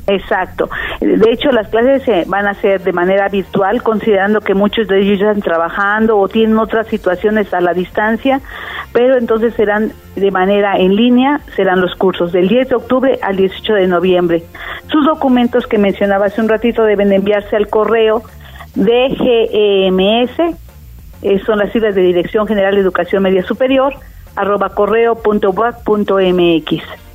[0.08, 0.70] Exacto.
[1.00, 5.00] De hecho, las clases se van a hacer de manera virtual, considerando que muchos de
[5.00, 8.40] ellos están trabajando o tienen otras situaciones a la distancia,
[8.92, 13.36] pero entonces serán de manera en línea, serán los cursos del 10 de octubre al
[13.36, 14.44] 18 de noviembre.
[14.88, 18.22] Sus documentos que mencionaba hace un ratito deben enviarse al correo
[18.76, 20.38] DGEMS,
[21.22, 23.94] eh, son las siglas de Dirección General de Educación Media Superior,
[24.36, 27.05] arroba correo mx.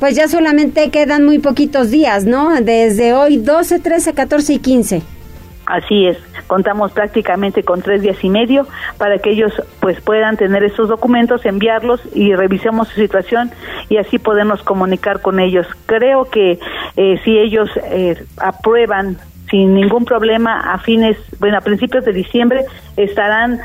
[0.00, 2.58] Pues ya solamente quedan muy poquitos días, ¿no?
[2.62, 5.02] Desde hoy 12, 13, 14 y 15.
[5.66, 10.64] Así es, contamos prácticamente con tres días y medio para que ellos pues puedan tener
[10.64, 13.52] estos documentos, enviarlos y revisemos su situación
[13.90, 15.66] y así podemos comunicar con ellos.
[15.84, 16.58] Creo que
[16.96, 19.18] eh, si ellos eh, aprueban
[19.50, 22.64] sin ningún problema a fines, bueno, a principios de diciembre
[22.96, 23.60] estarán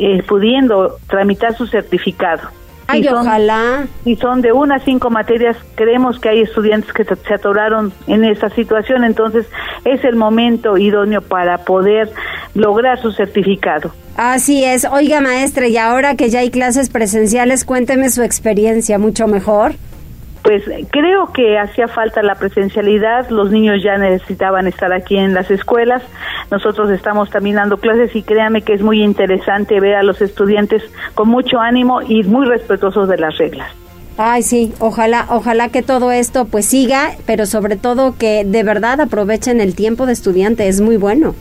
[0.00, 2.50] eh, pudiendo tramitar su certificado.
[2.86, 3.86] Ay, ojalá.
[4.04, 5.56] Y son de una a cinco materias.
[5.74, 9.46] Creemos que hay estudiantes que se atoraron en esa situación, entonces
[9.84, 12.10] es el momento idóneo para poder
[12.54, 13.92] lograr su certificado.
[14.16, 14.84] Así es.
[14.84, 19.74] Oiga, maestra, y ahora que ya hay clases presenciales, cuénteme su experiencia, mucho mejor
[20.44, 25.50] pues creo que hacía falta la presencialidad, los niños ya necesitaban estar aquí en las
[25.50, 26.02] escuelas,
[26.50, 30.82] nosotros estamos también dando clases y créame que es muy interesante ver a los estudiantes
[31.14, 33.72] con mucho ánimo y muy respetuosos de las reglas.
[34.18, 39.00] Ay, sí, ojalá, ojalá que todo esto pues siga, pero sobre todo que de verdad
[39.00, 41.34] aprovechen el tiempo de estudiante, es muy bueno.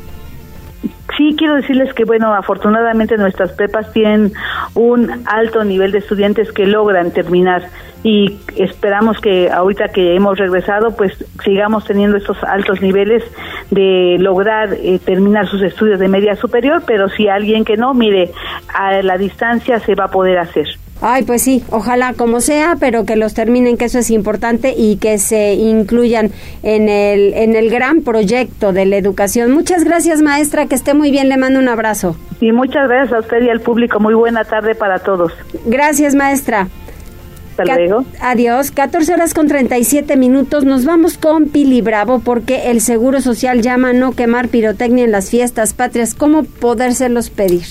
[1.17, 4.33] Sí, quiero decirles que, bueno, afortunadamente nuestras prepas tienen
[4.73, 7.69] un alto nivel de estudiantes que logran terminar
[8.03, 13.23] y esperamos que ahorita que hemos regresado, pues sigamos teniendo estos altos niveles
[13.71, 18.31] de lograr eh, terminar sus estudios de media superior, pero si alguien que no, mire,
[18.73, 20.67] a la distancia se va a poder hacer.
[21.05, 24.95] Ay, pues sí, ojalá como sea, pero que los terminen, que eso es importante y
[24.95, 26.31] que se incluyan
[26.63, 29.51] en el, en el gran proyecto de la educación.
[29.51, 32.15] Muchas gracias, maestra, que esté muy bien, le mando un abrazo.
[32.39, 33.99] Y muchas gracias a usted y al público.
[33.99, 35.33] Muy buena tarde para todos.
[35.65, 36.69] Gracias, maestra.
[37.53, 38.03] Hasta luego.
[38.19, 38.71] Adiós.
[38.71, 40.65] 14 horas con 37 minutos.
[40.65, 45.11] Nos vamos con Pili Bravo porque el Seguro Social llama a no quemar pirotecnia en
[45.11, 46.15] las fiestas patrias.
[46.15, 47.65] ¿Cómo podérselos pedir?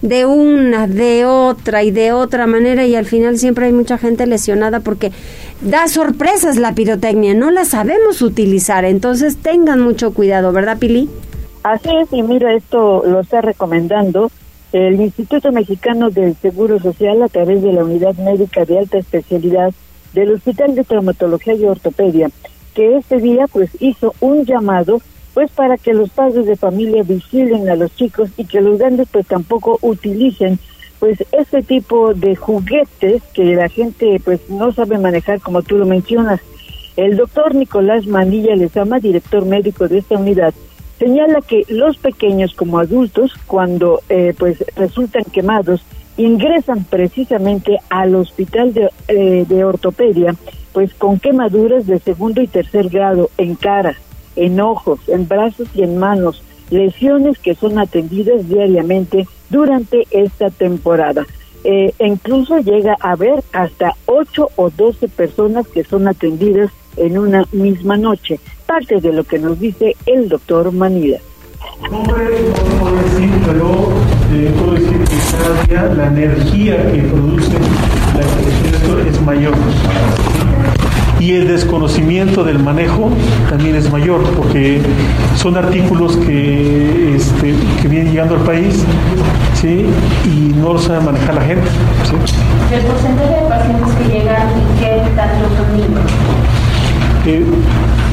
[0.00, 4.26] De una, de otra y de otra manera y al final siempre hay mucha gente
[4.26, 5.12] lesionada porque
[5.60, 8.84] da sorpresas la pirotecnia, no la sabemos utilizar.
[8.84, 11.08] Entonces tengan mucho cuidado, ¿verdad, Pili?
[11.62, 14.30] Así es, y mira, esto lo está recomendando
[14.76, 19.72] el Instituto Mexicano del Seguro Social, a través de la Unidad Médica de Alta Especialidad
[20.12, 22.28] del Hospital de Traumatología y Ortopedia,
[22.74, 25.00] que este día pues hizo un llamado
[25.32, 29.08] pues para que los padres de familia vigilen a los chicos y que los grandes
[29.10, 30.58] pues tampoco utilicen
[30.98, 35.86] pues este tipo de juguetes que la gente pues no sabe manejar como tú lo
[35.86, 36.40] mencionas.
[36.96, 40.52] El doctor Nicolás Manilla Lezama, director médico de esta unidad,
[40.98, 45.82] señala que los pequeños como adultos, cuando eh, pues resultan quemados,
[46.16, 50.34] ingresan precisamente al hospital de, eh, de ortopedia,
[50.72, 53.96] pues con quemaduras de segundo y tercer grado en cara,
[54.34, 61.26] en ojos, en brazos y en manos, lesiones que son atendidas diariamente durante esta temporada.
[61.64, 67.44] Eh, incluso llega a haber hasta 8 o 12 personas que son atendidas en una
[67.52, 71.18] misma noche parte de lo que nos dice el doctor Manila.
[71.90, 73.88] No puedo decir, pero
[74.32, 79.54] eh, puedo decir que cada día la energía que produce la expresión es mayor.
[81.20, 83.10] Y el desconocimiento del manejo
[83.48, 84.82] también es mayor, porque
[85.36, 88.84] son artículos que, este, que vienen llegando al país
[89.54, 89.86] ¿sí?
[90.24, 91.68] y no lo sabe manejar la gente.
[92.04, 92.74] ¿sí?
[92.74, 96.02] ¿El porcentaje de pacientes que llegan y qué tanto son niños?
[97.26, 97.44] Eh,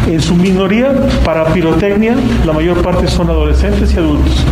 [0.07, 0.91] en su minoría,
[1.23, 4.43] para pirotecnia, la mayor parte son adolescentes y adultos.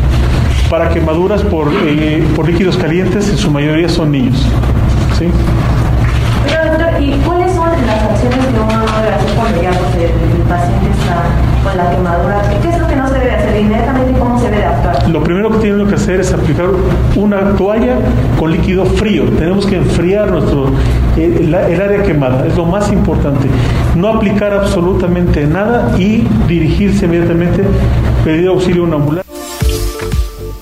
[0.70, 4.38] Para quemaduras por, eh, por líquidos calientes, en su mayoría son niños.
[5.18, 5.26] ¿Sí?
[6.46, 10.90] Pero, doctor, ¿y cuáles son las acciones que uno debe hacer cuando ya el paciente
[10.92, 11.24] está
[11.64, 12.42] con la quemadura?
[12.62, 15.10] ¿Qué es lo que no se debe hacer inmediatamente y cómo se debe actuar?
[15.10, 16.68] Lo primero que tienen que hacer es aplicar
[17.16, 17.96] una toalla
[18.40, 19.24] con líquido frío.
[19.40, 20.68] Tenemos que enfriar nuestro
[21.18, 23.48] el, el área quemada, es lo más importante.
[23.96, 27.64] No aplicar absolutamente nada y dirigirse inmediatamente,
[28.24, 29.32] pedir auxilio a una ambulancia.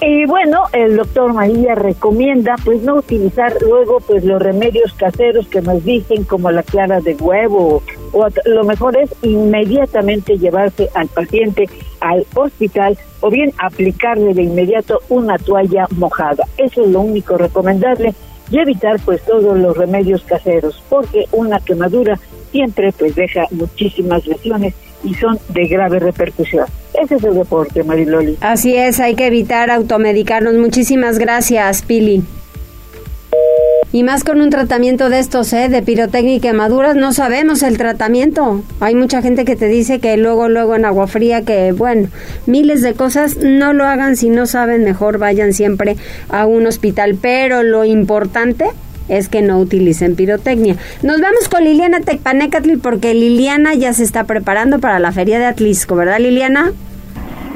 [0.02, 5.62] Y bueno, el doctor María recomienda pues no utilizar luego pues los remedios caseros que
[5.62, 11.70] nos dicen como la clara de huevo o lo mejor es inmediatamente llevarse al paciente
[12.00, 16.46] al hospital o bien aplicarle de inmediato una toalla mojada.
[16.58, 18.16] Eso es lo único recomendable
[18.52, 22.20] y evitar pues todos los remedios caseros porque una quemadura
[22.52, 26.66] siempre pues deja muchísimas lesiones y son de grave repercusión.
[27.02, 28.38] Ese es el deporte, Mariloli.
[28.42, 30.56] Así es, hay que evitar automedicarnos.
[30.56, 32.24] Muchísimas gracias, Pili.
[33.92, 35.68] Y más con un tratamiento de estos, ¿eh?
[35.68, 38.64] De pirotecnia y quemaduras, no sabemos el tratamiento.
[38.80, 42.08] Hay mucha gente que te dice que luego, luego en agua fría, que bueno,
[42.46, 45.98] miles de cosas, no lo hagan si no saben, mejor vayan siempre
[46.30, 47.18] a un hospital.
[47.20, 48.66] Pero lo importante
[49.08, 50.76] es que no utilicen pirotecnia.
[51.02, 55.46] Nos vamos con Liliana Tecpanecatl porque Liliana ya se está preparando para la feria de
[55.46, 56.74] Atlisco, ¿verdad Liliana?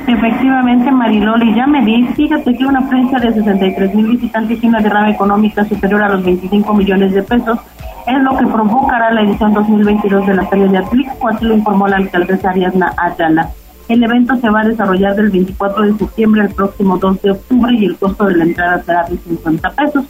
[0.05, 2.05] Efectivamente, Mariloli, ya me vi.
[2.07, 6.23] Fíjate que una prensa de 63 mil visitantes y una derrama económica superior a los
[6.23, 7.57] 25 millones de pesos
[8.05, 11.87] es lo que provocará la edición 2022 de la Feria de Atlixco, así lo informó
[11.87, 13.49] la alcaldesa Ariadna Ayala.
[13.87, 17.73] El evento se va a desarrollar del 24 de septiembre al próximo 2 de octubre
[17.73, 20.05] y el costo de la entrada será de 50 pesos.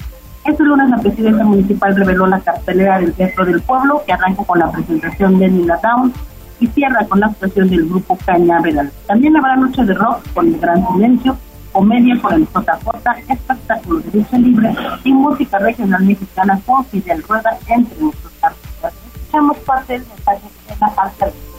[0.46, 4.60] Este lunes la presidenta municipal reveló la cartelera del Teatro del Pueblo, que arranca con
[4.60, 6.14] la presentación de Nila Down
[6.60, 8.92] y cierra con la actuación del grupo Cañaveral.
[9.08, 11.38] También habrá noche de rock con el Gran Silencio,
[11.72, 17.58] comedia con el JJ, espectáculo de lucha libre y música regional mexicana con Fidel Rueda,
[17.68, 18.94] entre otros artistas.
[19.16, 21.53] Escuchamos parte del mensaje de la alcaldía.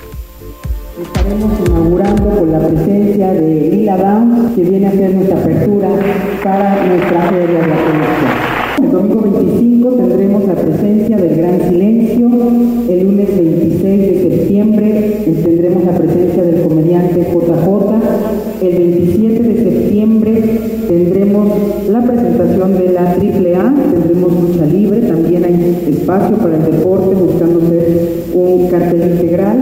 [0.95, 5.89] Estaremos inaugurando con la presencia de Lila Down, que viene a hacer nuestra apertura
[6.45, 8.55] para nuestra feria de la conexión.
[8.81, 12.31] El domingo 25 tendremos la presencia del Gran Silencio.
[12.89, 18.63] El lunes 26 de septiembre tendremos la presencia del comediante JJ.
[18.63, 20.43] El 27 de septiembre
[20.87, 21.49] tendremos
[21.91, 23.75] la presentación de la AAA.
[23.91, 25.01] Tendremos lucha libre.
[25.01, 29.59] También hay espacio para el deporte buscando ser un cartel integral.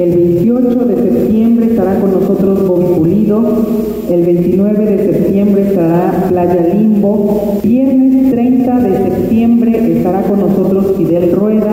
[0.00, 3.66] El 28 de septiembre estará con nosotros Bobby Pulido.
[4.10, 7.58] El 29 de septiembre estará Playa Limbo.
[7.62, 11.69] Viernes 30 de septiembre estará con nosotros Fidel Rueda.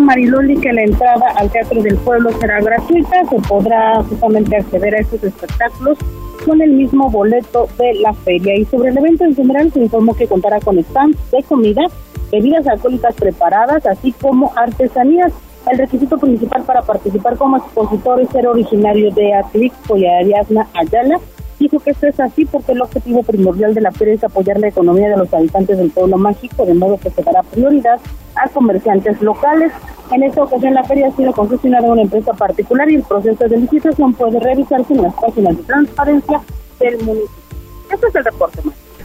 [0.00, 3.24] Mariloli, que la entrada al Teatro del Pueblo será gratuita.
[3.24, 5.98] Se podrá justamente acceder a estos espectáculos
[6.44, 8.54] con el mismo boleto de la feria.
[8.56, 11.86] Y sobre el evento en general se informó que contará con stands de comida,
[12.30, 15.32] bebidas alcohólicas preparadas, así como artesanías.
[15.70, 21.18] El requisito principal para participar como expositor es ser originario de Atlixco y Ariadna Ayala.
[21.58, 24.68] Dijo que esto es así porque el objetivo primordial de la feria es apoyar la
[24.68, 27.98] economía de los habitantes del pueblo mágico, de modo que se dará prioridad
[28.36, 29.72] a comerciantes locales.
[30.12, 33.48] En esta ocasión la feria ha sido concesionada a una empresa particular y el proceso
[33.48, 36.40] de licitación puede revisarse en las páginas de transparencia
[36.78, 37.38] del municipio.
[37.92, 38.60] Este es el reporte.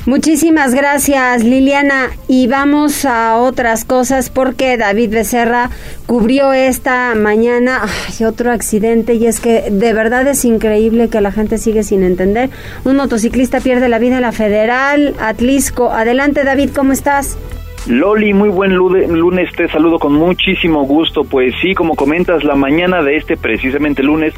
[0.06, 5.70] Muchísimas gracias Liliana y vamos a otras cosas porque David Becerra
[6.08, 7.86] cubrió esta mañana
[8.28, 12.49] otro accidente y es que de verdad es increíble que la gente sigue sin entender.
[12.84, 15.91] Un motociclista pierde la vida en la Federal Atlisco.
[15.91, 17.38] Adelante David, ¿cómo estás?
[17.86, 21.26] Loli, muy buen lunes, te saludo con muchísimo gusto.
[21.26, 24.34] Pues sí, como comentas, la mañana de este precisamente lunes,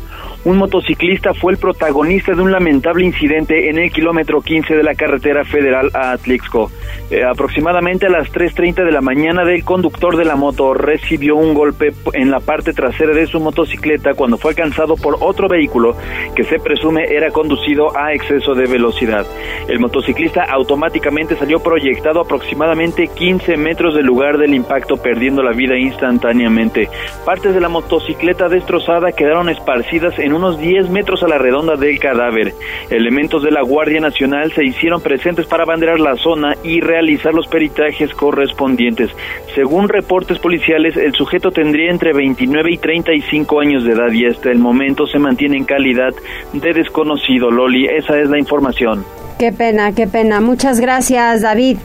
[0.45, 4.95] un motociclista fue el protagonista de un lamentable incidente en el kilómetro 15 de la
[4.95, 6.71] carretera federal a Atlixco.
[7.11, 11.53] Eh, aproximadamente a las 3.30 de la mañana, el conductor de la moto recibió un
[11.53, 15.95] golpe en la parte trasera de su motocicleta cuando fue alcanzado por otro vehículo
[16.35, 19.27] que se presume era conducido a exceso de velocidad.
[19.67, 25.77] El motociclista automáticamente salió proyectado aproximadamente 15 metros del lugar del impacto, perdiendo la vida
[25.77, 26.89] instantáneamente.
[27.25, 31.99] Partes de la motocicleta destrozada quedaron esparcidas en unos 10 metros a la redonda del
[31.99, 32.53] cadáver.
[32.89, 37.47] Elementos de la Guardia Nacional se hicieron presentes para banderar la zona y realizar los
[37.47, 39.09] peritajes correspondientes.
[39.53, 44.51] Según reportes policiales, el sujeto tendría entre 29 y 35 años de edad y hasta
[44.51, 46.13] el momento se mantiene en calidad
[46.53, 47.51] de desconocido.
[47.51, 49.05] Loli, esa es la información.
[49.39, 50.39] Qué pena, qué pena.
[50.39, 51.77] Muchas gracias, David.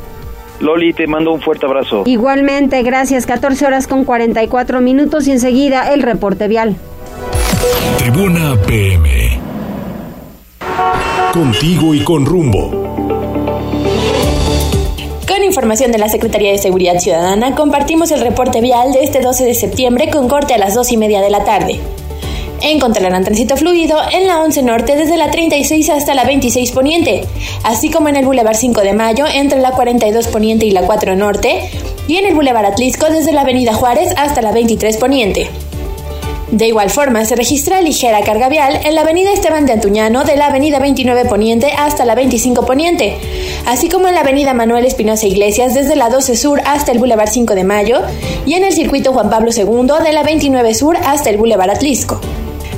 [0.61, 2.03] Loli, te mando un fuerte abrazo.
[2.07, 3.27] Igualmente, gracias.
[3.27, 6.77] 14 horas con 44 minutos y enseguida el reporte vial.
[7.99, 9.41] Tribuna PM.
[11.33, 12.71] Contigo y con rumbo.
[15.27, 19.45] Con información de la Secretaría de Seguridad Ciudadana, compartimos el reporte vial de este 12
[19.45, 21.81] de septiembre con corte a las 2 y media de la tarde.
[22.63, 27.25] Encontrarán tránsito fluido en la 11 Norte desde la 36 hasta la 26 Poniente,
[27.65, 31.17] así como en el Boulevard 5 de Mayo entre la 42 Poniente y la 4
[31.17, 31.71] Norte,
[32.07, 35.49] y en el Boulevard Atlisco desde la Avenida Juárez hasta la 23 Poniente.
[36.51, 40.37] De igual forma, se registra ligera carga vial en la avenida Esteban de Antuñano de
[40.37, 43.17] la avenida 29 Poniente hasta la 25 Poniente,
[43.67, 47.31] así como en la avenida Manuel Espinosa Iglesias desde la 12 Sur hasta el Boulevard
[47.31, 48.03] 5 de Mayo
[48.47, 52.21] y en el circuito Juan Pablo II de la 29 Sur hasta el Boulevard Atlisco.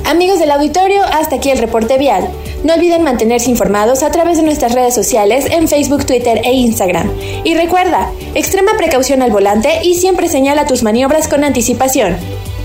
[0.05, 2.29] Amigos del auditorio, hasta aquí el reporte vial.
[2.63, 7.11] No olviden mantenerse informados a través de nuestras redes sociales en Facebook, Twitter e Instagram.
[7.43, 12.17] Y recuerda, extrema precaución al volante y siempre señala tus maniobras con anticipación.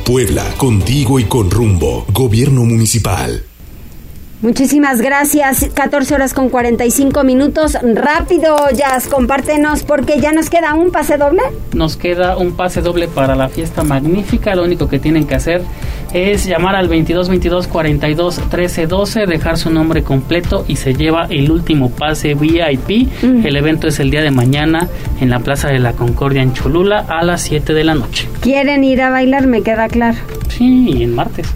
[0.05, 2.05] Puebla, contigo y con rumbo.
[2.12, 3.47] Gobierno Municipal.
[4.41, 5.68] Muchísimas gracias.
[5.74, 7.76] 14 horas con 45 minutos.
[7.82, 11.43] Rápido, Jazz, compártenos porque ya nos queda un pase doble.
[11.72, 14.55] Nos queda un pase doble para la fiesta magnífica.
[14.55, 15.62] Lo único que tienen que hacer
[16.12, 21.26] es llamar al 22 22 42 13 12, dejar su nombre completo y se lleva
[21.30, 23.09] el último pase VIP.
[23.22, 24.89] El evento es el día de mañana
[25.20, 28.28] en la Plaza de la Concordia en Cholula a las 7 de la noche.
[28.41, 29.49] ¿Quieren ir a bailar?
[29.49, 30.18] Me queda claro.
[30.49, 31.47] Sí, en martes.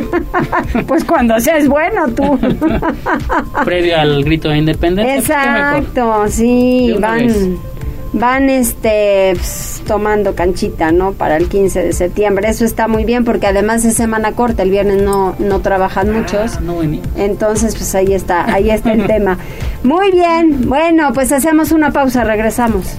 [0.86, 2.38] pues cuando seas bueno tú.
[3.64, 5.16] Previo al grito de independencia.
[5.16, 7.26] Exacto, sí, van.
[7.26, 7.48] vez.
[8.12, 11.12] van este pues, tomando canchita, ¿no?
[11.12, 12.48] Para el 15 de septiembre.
[12.48, 16.56] Eso está muy bien porque además es semana corta, el viernes no no trabajan muchos.
[16.56, 17.00] Ah, no vení.
[17.16, 19.38] Entonces, pues ahí está, ahí está el tema.
[19.82, 20.66] Muy bien.
[20.68, 22.96] Bueno, pues hacemos una pausa, regresamos.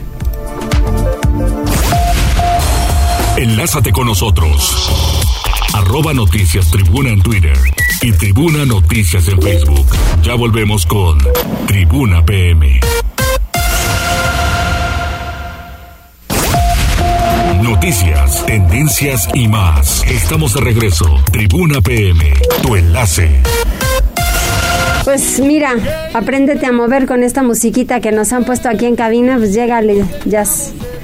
[3.37, 5.24] Enlázate con nosotros.
[5.75, 7.57] Arroba Noticias Tribuna en Twitter
[8.01, 9.85] y Tribuna Noticias en Facebook.
[10.23, 11.17] Ya volvemos con
[11.67, 12.79] Tribuna PM.
[17.61, 20.01] Noticias, tendencias y más.
[20.09, 21.13] Estamos de regreso.
[21.33, 22.23] Tribuna PM,
[22.61, 23.41] tu enlace.
[25.03, 25.75] Pues mira,
[26.13, 30.05] apréndete a mover con esta musiquita que nos han puesto aquí en cabina, pues llégale,
[30.23, 30.45] ya.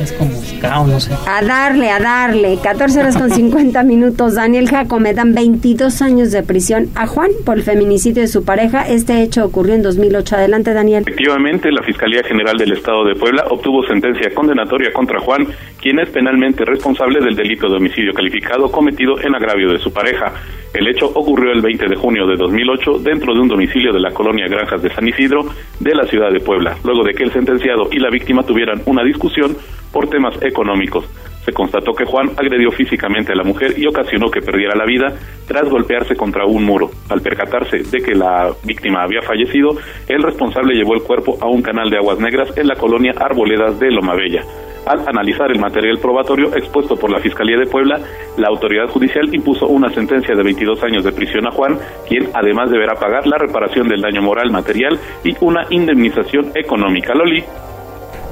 [0.01, 1.13] Es como cao, no sé.
[1.27, 2.57] A darle, a darle.
[2.61, 4.33] 14 horas con 50 minutos.
[4.33, 8.87] Daniel Jacome dan 22 años de prisión a Juan por el feminicidio de su pareja.
[8.87, 10.37] Este hecho ocurrió en 2008.
[10.37, 11.03] Adelante, Daniel.
[11.05, 15.45] Efectivamente, la Fiscalía General del Estado de Puebla obtuvo sentencia condenatoria contra Juan,
[15.79, 20.33] quien es penalmente responsable del delito de homicidio calificado cometido en agravio de su pareja.
[20.73, 24.11] El hecho ocurrió el 20 de junio de 2008 dentro de un domicilio de la
[24.11, 25.45] colonia Granjas de San Isidro
[25.79, 29.03] de la ciudad de Puebla, luego de que el sentenciado y la víctima tuvieran una
[29.03, 29.57] discusión
[29.91, 31.05] por temas económicos.
[31.45, 35.07] Se constató que Juan agredió físicamente a la mujer y ocasionó que perdiera la vida
[35.47, 36.91] tras golpearse contra un muro.
[37.09, 39.71] Al percatarse de que la víctima había fallecido,
[40.07, 43.79] el responsable llevó el cuerpo a un canal de aguas negras en la colonia Arboledas
[43.79, 44.43] de Lomabella.
[44.85, 47.99] Al analizar el material probatorio expuesto por la Fiscalía de Puebla,
[48.37, 51.77] la autoridad judicial impuso una sentencia de 22 años de prisión a Juan,
[52.07, 57.13] quien además deberá pagar la reparación del daño moral material y una indemnización económica.
[57.13, 57.43] Loli.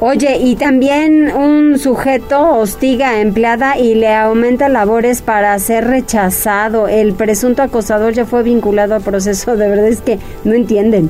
[0.01, 6.87] Oye, y también un sujeto hostiga a empleada y le aumenta labores para ser rechazado.
[6.87, 9.57] El presunto acosador ya fue vinculado a proceso.
[9.57, 11.09] De verdad es que no entienden.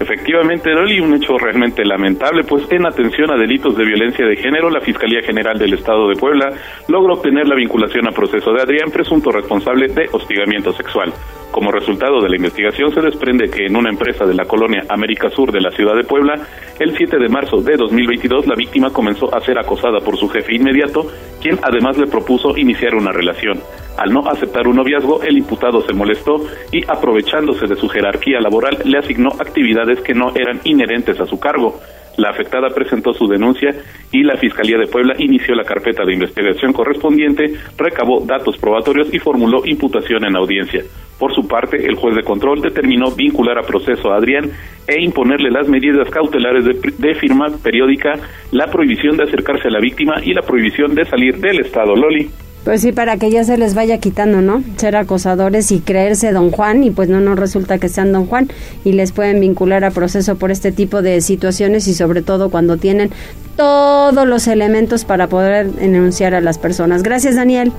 [0.00, 4.70] Efectivamente, Loli, un hecho realmente lamentable, pues en atención a delitos de violencia de género,
[4.70, 6.50] la Fiscalía General del Estado de Puebla
[6.86, 11.12] logró obtener la vinculación a proceso de Adrián, presunto responsable de hostigamiento sexual.
[11.50, 15.30] Como resultado de la investigación se desprende que en una empresa de la colonia América
[15.30, 16.34] Sur de la ciudad de Puebla,
[16.78, 20.54] el 7 de marzo de 2022 la víctima comenzó a ser acosada por su jefe
[20.54, 21.06] inmediato,
[21.40, 23.60] quien además le propuso iniciar una relación.
[23.96, 26.36] Al no aceptar un noviazgo, el imputado se molestó
[26.70, 31.40] y aprovechándose de su jerarquía laboral le asignó actividades que no eran inherentes a su
[31.40, 31.80] cargo.
[32.18, 33.70] La afectada presentó su denuncia
[34.10, 39.20] y la Fiscalía de Puebla inició la carpeta de investigación correspondiente, recabó datos probatorios y
[39.20, 40.82] formuló imputación en audiencia.
[41.16, 44.50] Por su parte, el juez de control determinó vincular a proceso a Adrián
[44.86, 48.14] e imponerle las medidas cautelares de, de firma periódica,
[48.50, 51.94] la prohibición de acercarse a la víctima y la prohibición de salir del Estado.
[51.94, 52.28] Loli.
[52.64, 54.62] Pues sí, para que ya se les vaya quitando, ¿no?
[54.76, 58.48] Ser acosadores y creerse don Juan y pues no nos resulta que sean don Juan
[58.84, 62.76] y les pueden vincular a proceso por este tipo de situaciones y sobre todo cuando
[62.76, 63.10] tienen
[63.56, 67.02] todos los elementos para poder denunciar a las personas.
[67.02, 67.72] Gracias, Daniel.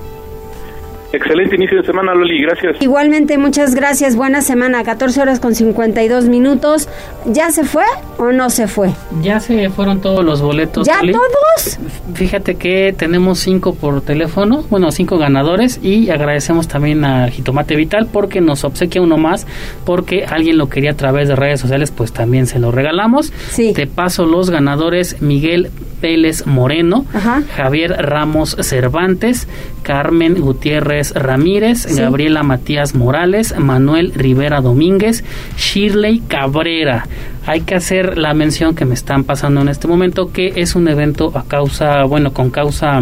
[1.12, 2.78] Excelente inicio de semana, Loli, gracias.
[2.82, 4.16] Igualmente, muchas gracias.
[4.16, 6.88] Buena semana, 14 horas con 52 minutos.
[7.26, 7.84] ¿Ya se fue
[8.18, 8.92] o no se fue?
[9.24, 10.86] Ya se fueron todos los boletos.
[10.86, 11.14] ¿Ya Loli.
[11.14, 11.80] todos?
[12.14, 18.08] Fíjate que tenemos cinco por teléfono, bueno, cinco ganadores y agradecemos también a Jitomate Vital
[18.12, 19.48] porque nos obsequia uno más
[19.86, 23.34] porque alguien lo quería a través de redes sociales, pues también se lo regalamos.
[23.50, 23.74] Sí.
[23.74, 25.72] Te paso los ganadores Miguel
[26.02, 27.06] Vélez Moreno,
[27.56, 29.48] Javier Ramos Cervantes,
[29.84, 32.00] Carmen Gutiérrez Ramírez, Sí.
[32.00, 35.24] Gabriela Matías Morales, Manuel Rivera Domínguez,
[35.58, 37.06] Shirley Cabrera.
[37.46, 40.88] Hay que hacer la mención que me están pasando en este momento, que es un
[40.88, 43.02] evento a causa, bueno, con causa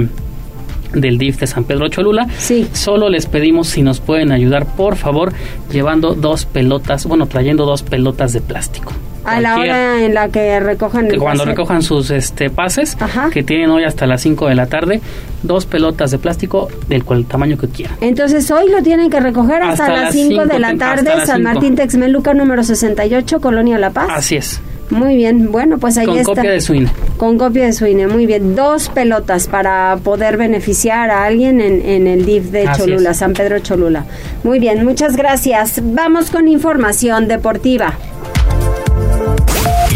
[0.93, 2.27] del DIF de San Pedro Cholula.
[2.37, 2.67] Sí.
[2.71, 5.33] Solo les pedimos si nos pueden ayudar, por favor,
[5.71, 8.93] llevando dos pelotas, bueno, trayendo dos pelotas de plástico.
[9.27, 11.51] A la hora en la que recojan el cuando pase.
[11.51, 12.97] recojan sus este pases,
[13.31, 15.01] que tienen hoy hasta las 5 de la tarde,
[15.43, 17.95] dos pelotas de plástico del cual tamaño que quieran.
[18.01, 21.43] Entonces hoy lo tienen que recoger hasta, Hasta las las 5 de la tarde, San.
[21.43, 24.07] Martín Texmeluca número 68, Colonia La Paz.
[24.11, 24.61] Así es.
[24.89, 26.33] Muy bien, bueno, pues ahí Con está.
[26.33, 26.89] copia de su INE.
[27.17, 28.55] Con copia de su INE, muy bien.
[28.55, 33.17] Dos pelotas para poder beneficiar a alguien en, en el DIF de Así Cholula, es.
[33.17, 34.05] San Pedro Cholula.
[34.45, 35.81] Muy bien, muchas gracias.
[35.83, 37.95] Vamos con información deportiva.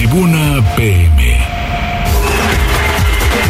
[0.01, 1.37] Tribuna PM.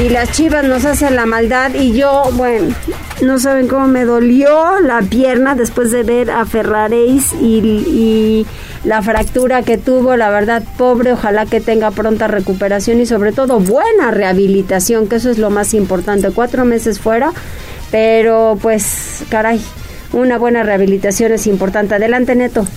[0.03, 2.75] Y las chivas nos hacen la maldad y yo, bueno,
[3.21, 8.45] no saben cómo me dolió la pierna después de ver a Ferraréis y, y
[8.83, 13.61] la fractura que tuvo, la verdad, pobre, ojalá que tenga pronta recuperación y sobre todo
[13.61, 17.31] buena rehabilitación, que eso es lo más importante, cuatro meses fuera,
[17.91, 19.61] pero pues, caray,
[20.11, 21.95] una buena rehabilitación es importante.
[21.95, 22.67] Adelante, Neto.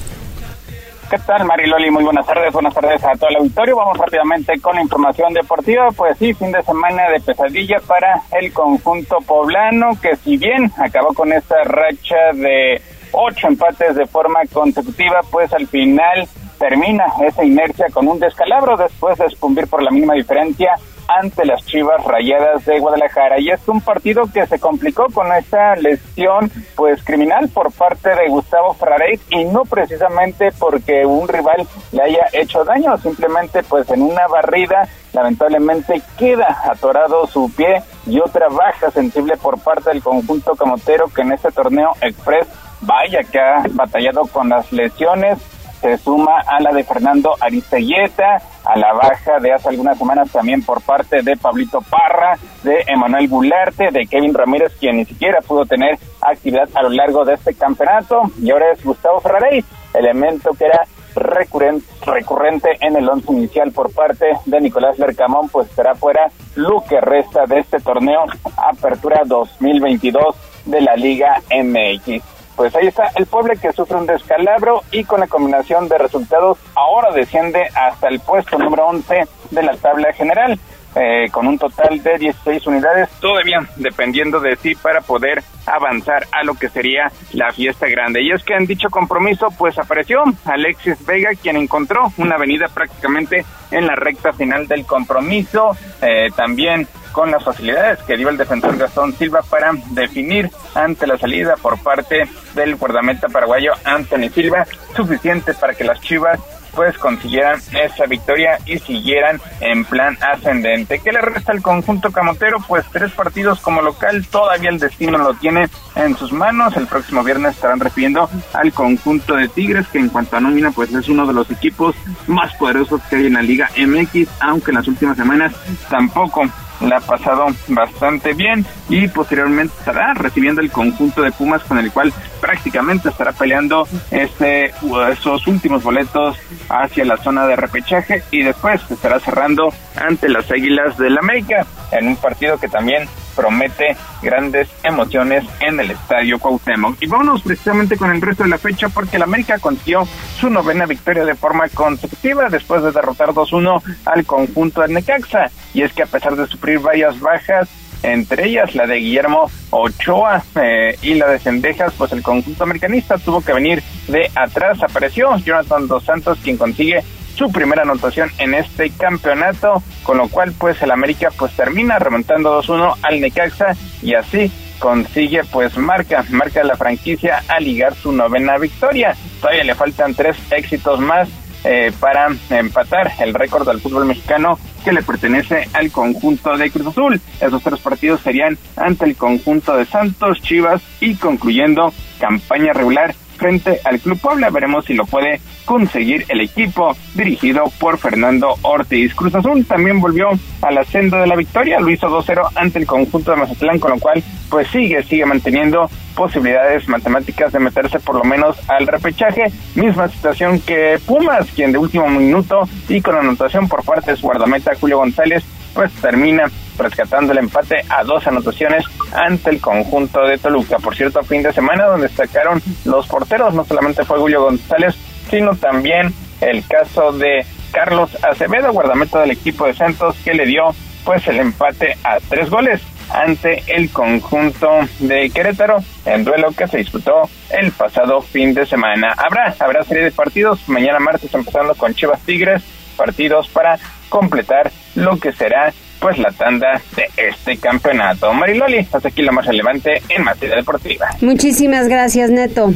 [1.10, 1.90] ¿Qué tal, Mariloli?
[1.90, 3.76] Muy buenas tardes, buenas tardes a todo el auditorio.
[3.76, 5.88] Vamos rápidamente con la información deportiva.
[5.90, 11.12] Pues sí, fin de semana de pesadilla para el conjunto poblano, que si bien acabó
[11.12, 12.80] con esta racha de
[13.12, 16.26] ocho empates de forma consecutiva, pues al final
[16.58, 20.72] termina esa inercia con un descalabro después de escumbir por la mínima diferencia
[21.20, 23.40] ante las Chivas Rayadas de Guadalajara.
[23.40, 28.28] Y es un partido que se complicó con esa lesión pues criminal por parte de
[28.28, 34.02] Gustavo Ferrarey y no precisamente porque un rival le haya hecho daño, simplemente pues en
[34.02, 40.54] una barrida lamentablemente queda atorado su pie y otra baja sensible por parte del conjunto
[40.54, 42.48] camotero que en este torneo express
[42.80, 45.38] vaya que ha batallado con las lesiones
[45.84, 50.62] se suma a la de Fernando Aristeguieta, a la baja de hace algunas semanas también
[50.62, 55.66] por parte de Pablito Parra, de Emanuel Gularte, de Kevin Ramírez, quien ni siquiera pudo
[55.66, 59.62] tener actividad a lo largo de este campeonato, y ahora es Gustavo Ferrarey,
[59.92, 65.68] elemento que era recurrente, recurrente en el once inicial por parte de Nicolás Lercamón, pues
[65.72, 68.24] será fuera lo que resta de este torneo
[68.56, 74.82] Apertura 2022 de la Liga MX pues ahí está el pueblo que sufre un descalabro
[74.90, 79.76] y con la combinación de resultados ahora desciende hasta el puesto número 11 de la
[79.76, 80.58] tabla general.
[80.96, 86.44] Eh, con un total de 16 unidades, todavía dependiendo de sí para poder avanzar a
[86.44, 88.22] lo que sería la fiesta grande.
[88.22, 93.44] Y es que en dicho compromiso, pues apareció Alexis Vega, quien encontró una avenida prácticamente
[93.72, 95.76] en la recta final del compromiso.
[96.00, 101.16] Eh, también con las facilidades que dio el defensor Gastón Silva para definir ante la
[101.16, 106.40] salida por parte del guardameta paraguayo Anthony Silva, suficiente para que las Chivas
[106.74, 110.98] pues consiguieran esa victoria y siguieran en plan ascendente.
[110.98, 112.58] ¿Qué le resta al conjunto camotero?
[112.66, 116.76] Pues tres partidos como local, todavía el destino lo tiene en sus manos.
[116.76, 120.92] El próximo viernes estarán recibiendo al conjunto de Tigres, que en cuanto a nómina, pues
[120.92, 121.94] es uno de los equipos
[122.26, 125.54] más poderosos que hay en la Liga MX, aunque en las últimas semanas
[125.88, 126.44] tampoco
[126.80, 131.90] la ha pasado bastante bien y posteriormente estará recibiendo el conjunto de Pumas con el
[131.92, 134.72] cual prácticamente estará peleando este
[135.10, 136.36] esos últimos boletos
[136.68, 142.08] hacia la zona de repechaje y después estará cerrando ante las Águilas del América en
[142.08, 146.96] un partido que también promete grandes emociones en el Estadio Cuauhtémoc.
[147.00, 150.06] Y vámonos precisamente con el resto de la fecha porque el América consiguió
[150.38, 155.50] su novena victoria de forma consecutiva después de derrotar 2-1 al conjunto de Necaxa.
[155.72, 157.68] Y es que a pesar de sufrir varias bajas,
[158.02, 163.18] entre ellas la de Guillermo Ochoa eh, y la de Cendejas, pues el conjunto americanista
[163.18, 164.82] tuvo que venir de atrás.
[164.82, 167.02] Apareció Jonathan Dos Santos, quien consigue
[167.34, 172.62] su primera anotación en este campeonato, con lo cual pues el América pues termina remontando
[172.62, 178.58] 2-1 al Necaxa y así consigue pues marca, marca la franquicia a ligar su novena
[178.58, 179.16] victoria.
[179.40, 181.28] Todavía le faltan tres éxitos más
[181.64, 186.88] eh, para empatar el récord del fútbol mexicano que le pertenece al conjunto de Cruz
[186.88, 187.20] Azul.
[187.40, 193.80] Esos tres partidos serían ante el conjunto de Santos, Chivas y concluyendo campaña regular frente
[193.84, 194.50] al Club Puebla.
[194.50, 199.14] Veremos si lo puede conseguir el equipo dirigido por Fernando Ortiz.
[199.14, 200.28] Cruz Azul también volvió
[200.62, 203.92] a la senda de la victoria, lo hizo 2-0 ante el conjunto de Mazatlán, con
[203.92, 209.44] lo cual pues sigue, sigue manteniendo posibilidades matemáticas de meterse por lo menos al repechaje.
[209.74, 214.26] Misma situación que Pumas, quien de último minuto y con anotación por parte de su
[214.26, 216.44] guardameta Julio González, pues termina
[216.78, 220.78] rescatando el empate a dos anotaciones ante el conjunto de Toluca.
[220.78, 224.94] Por cierto, fin de semana donde destacaron los porteros, no solamente fue Julio González,
[225.30, 230.74] sino también el caso de Carlos Acevedo, guardameta del equipo de Santos, que le dio
[231.04, 234.68] pues el empate a tres goles ante el conjunto
[235.00, 239.14] de Querétaro en duelo que se disputó el pasado fin de semana.
[239.16, 242.62] Habrá, habrá serie de partidos mañana martes empezando con Chivas Tigres,
[242.96, 245.72] partidos para completar lo que será
[246.04, 248.30] pues la tanda de este campeonato.
[248.34, 251.06] Mariloli, hasta aquí lo más relevante en materia deportiva.
[251.22, 252.74] Muchísimas gracias, Neto.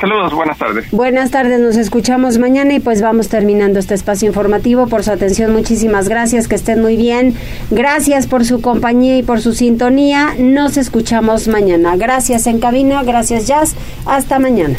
[0.00, 0.90] Saludos, buenas tardes.
[0.90, 4.86] Buenas tardes, nos escuchamos mañana y pues vamos terminando este espacio informativo.
[4.86, 7.34] Por su atención, muchísimas gracias, que estén muy bien.
[7.70, 10.34] Gracias por su compañía y por su sintonía.
[10.38, 11.94] Nos escuchamos mañana.
[11.96, 13.76] Gracias en cabina, gracias Jazz.
[14.06, 14.78] Hasta mañana.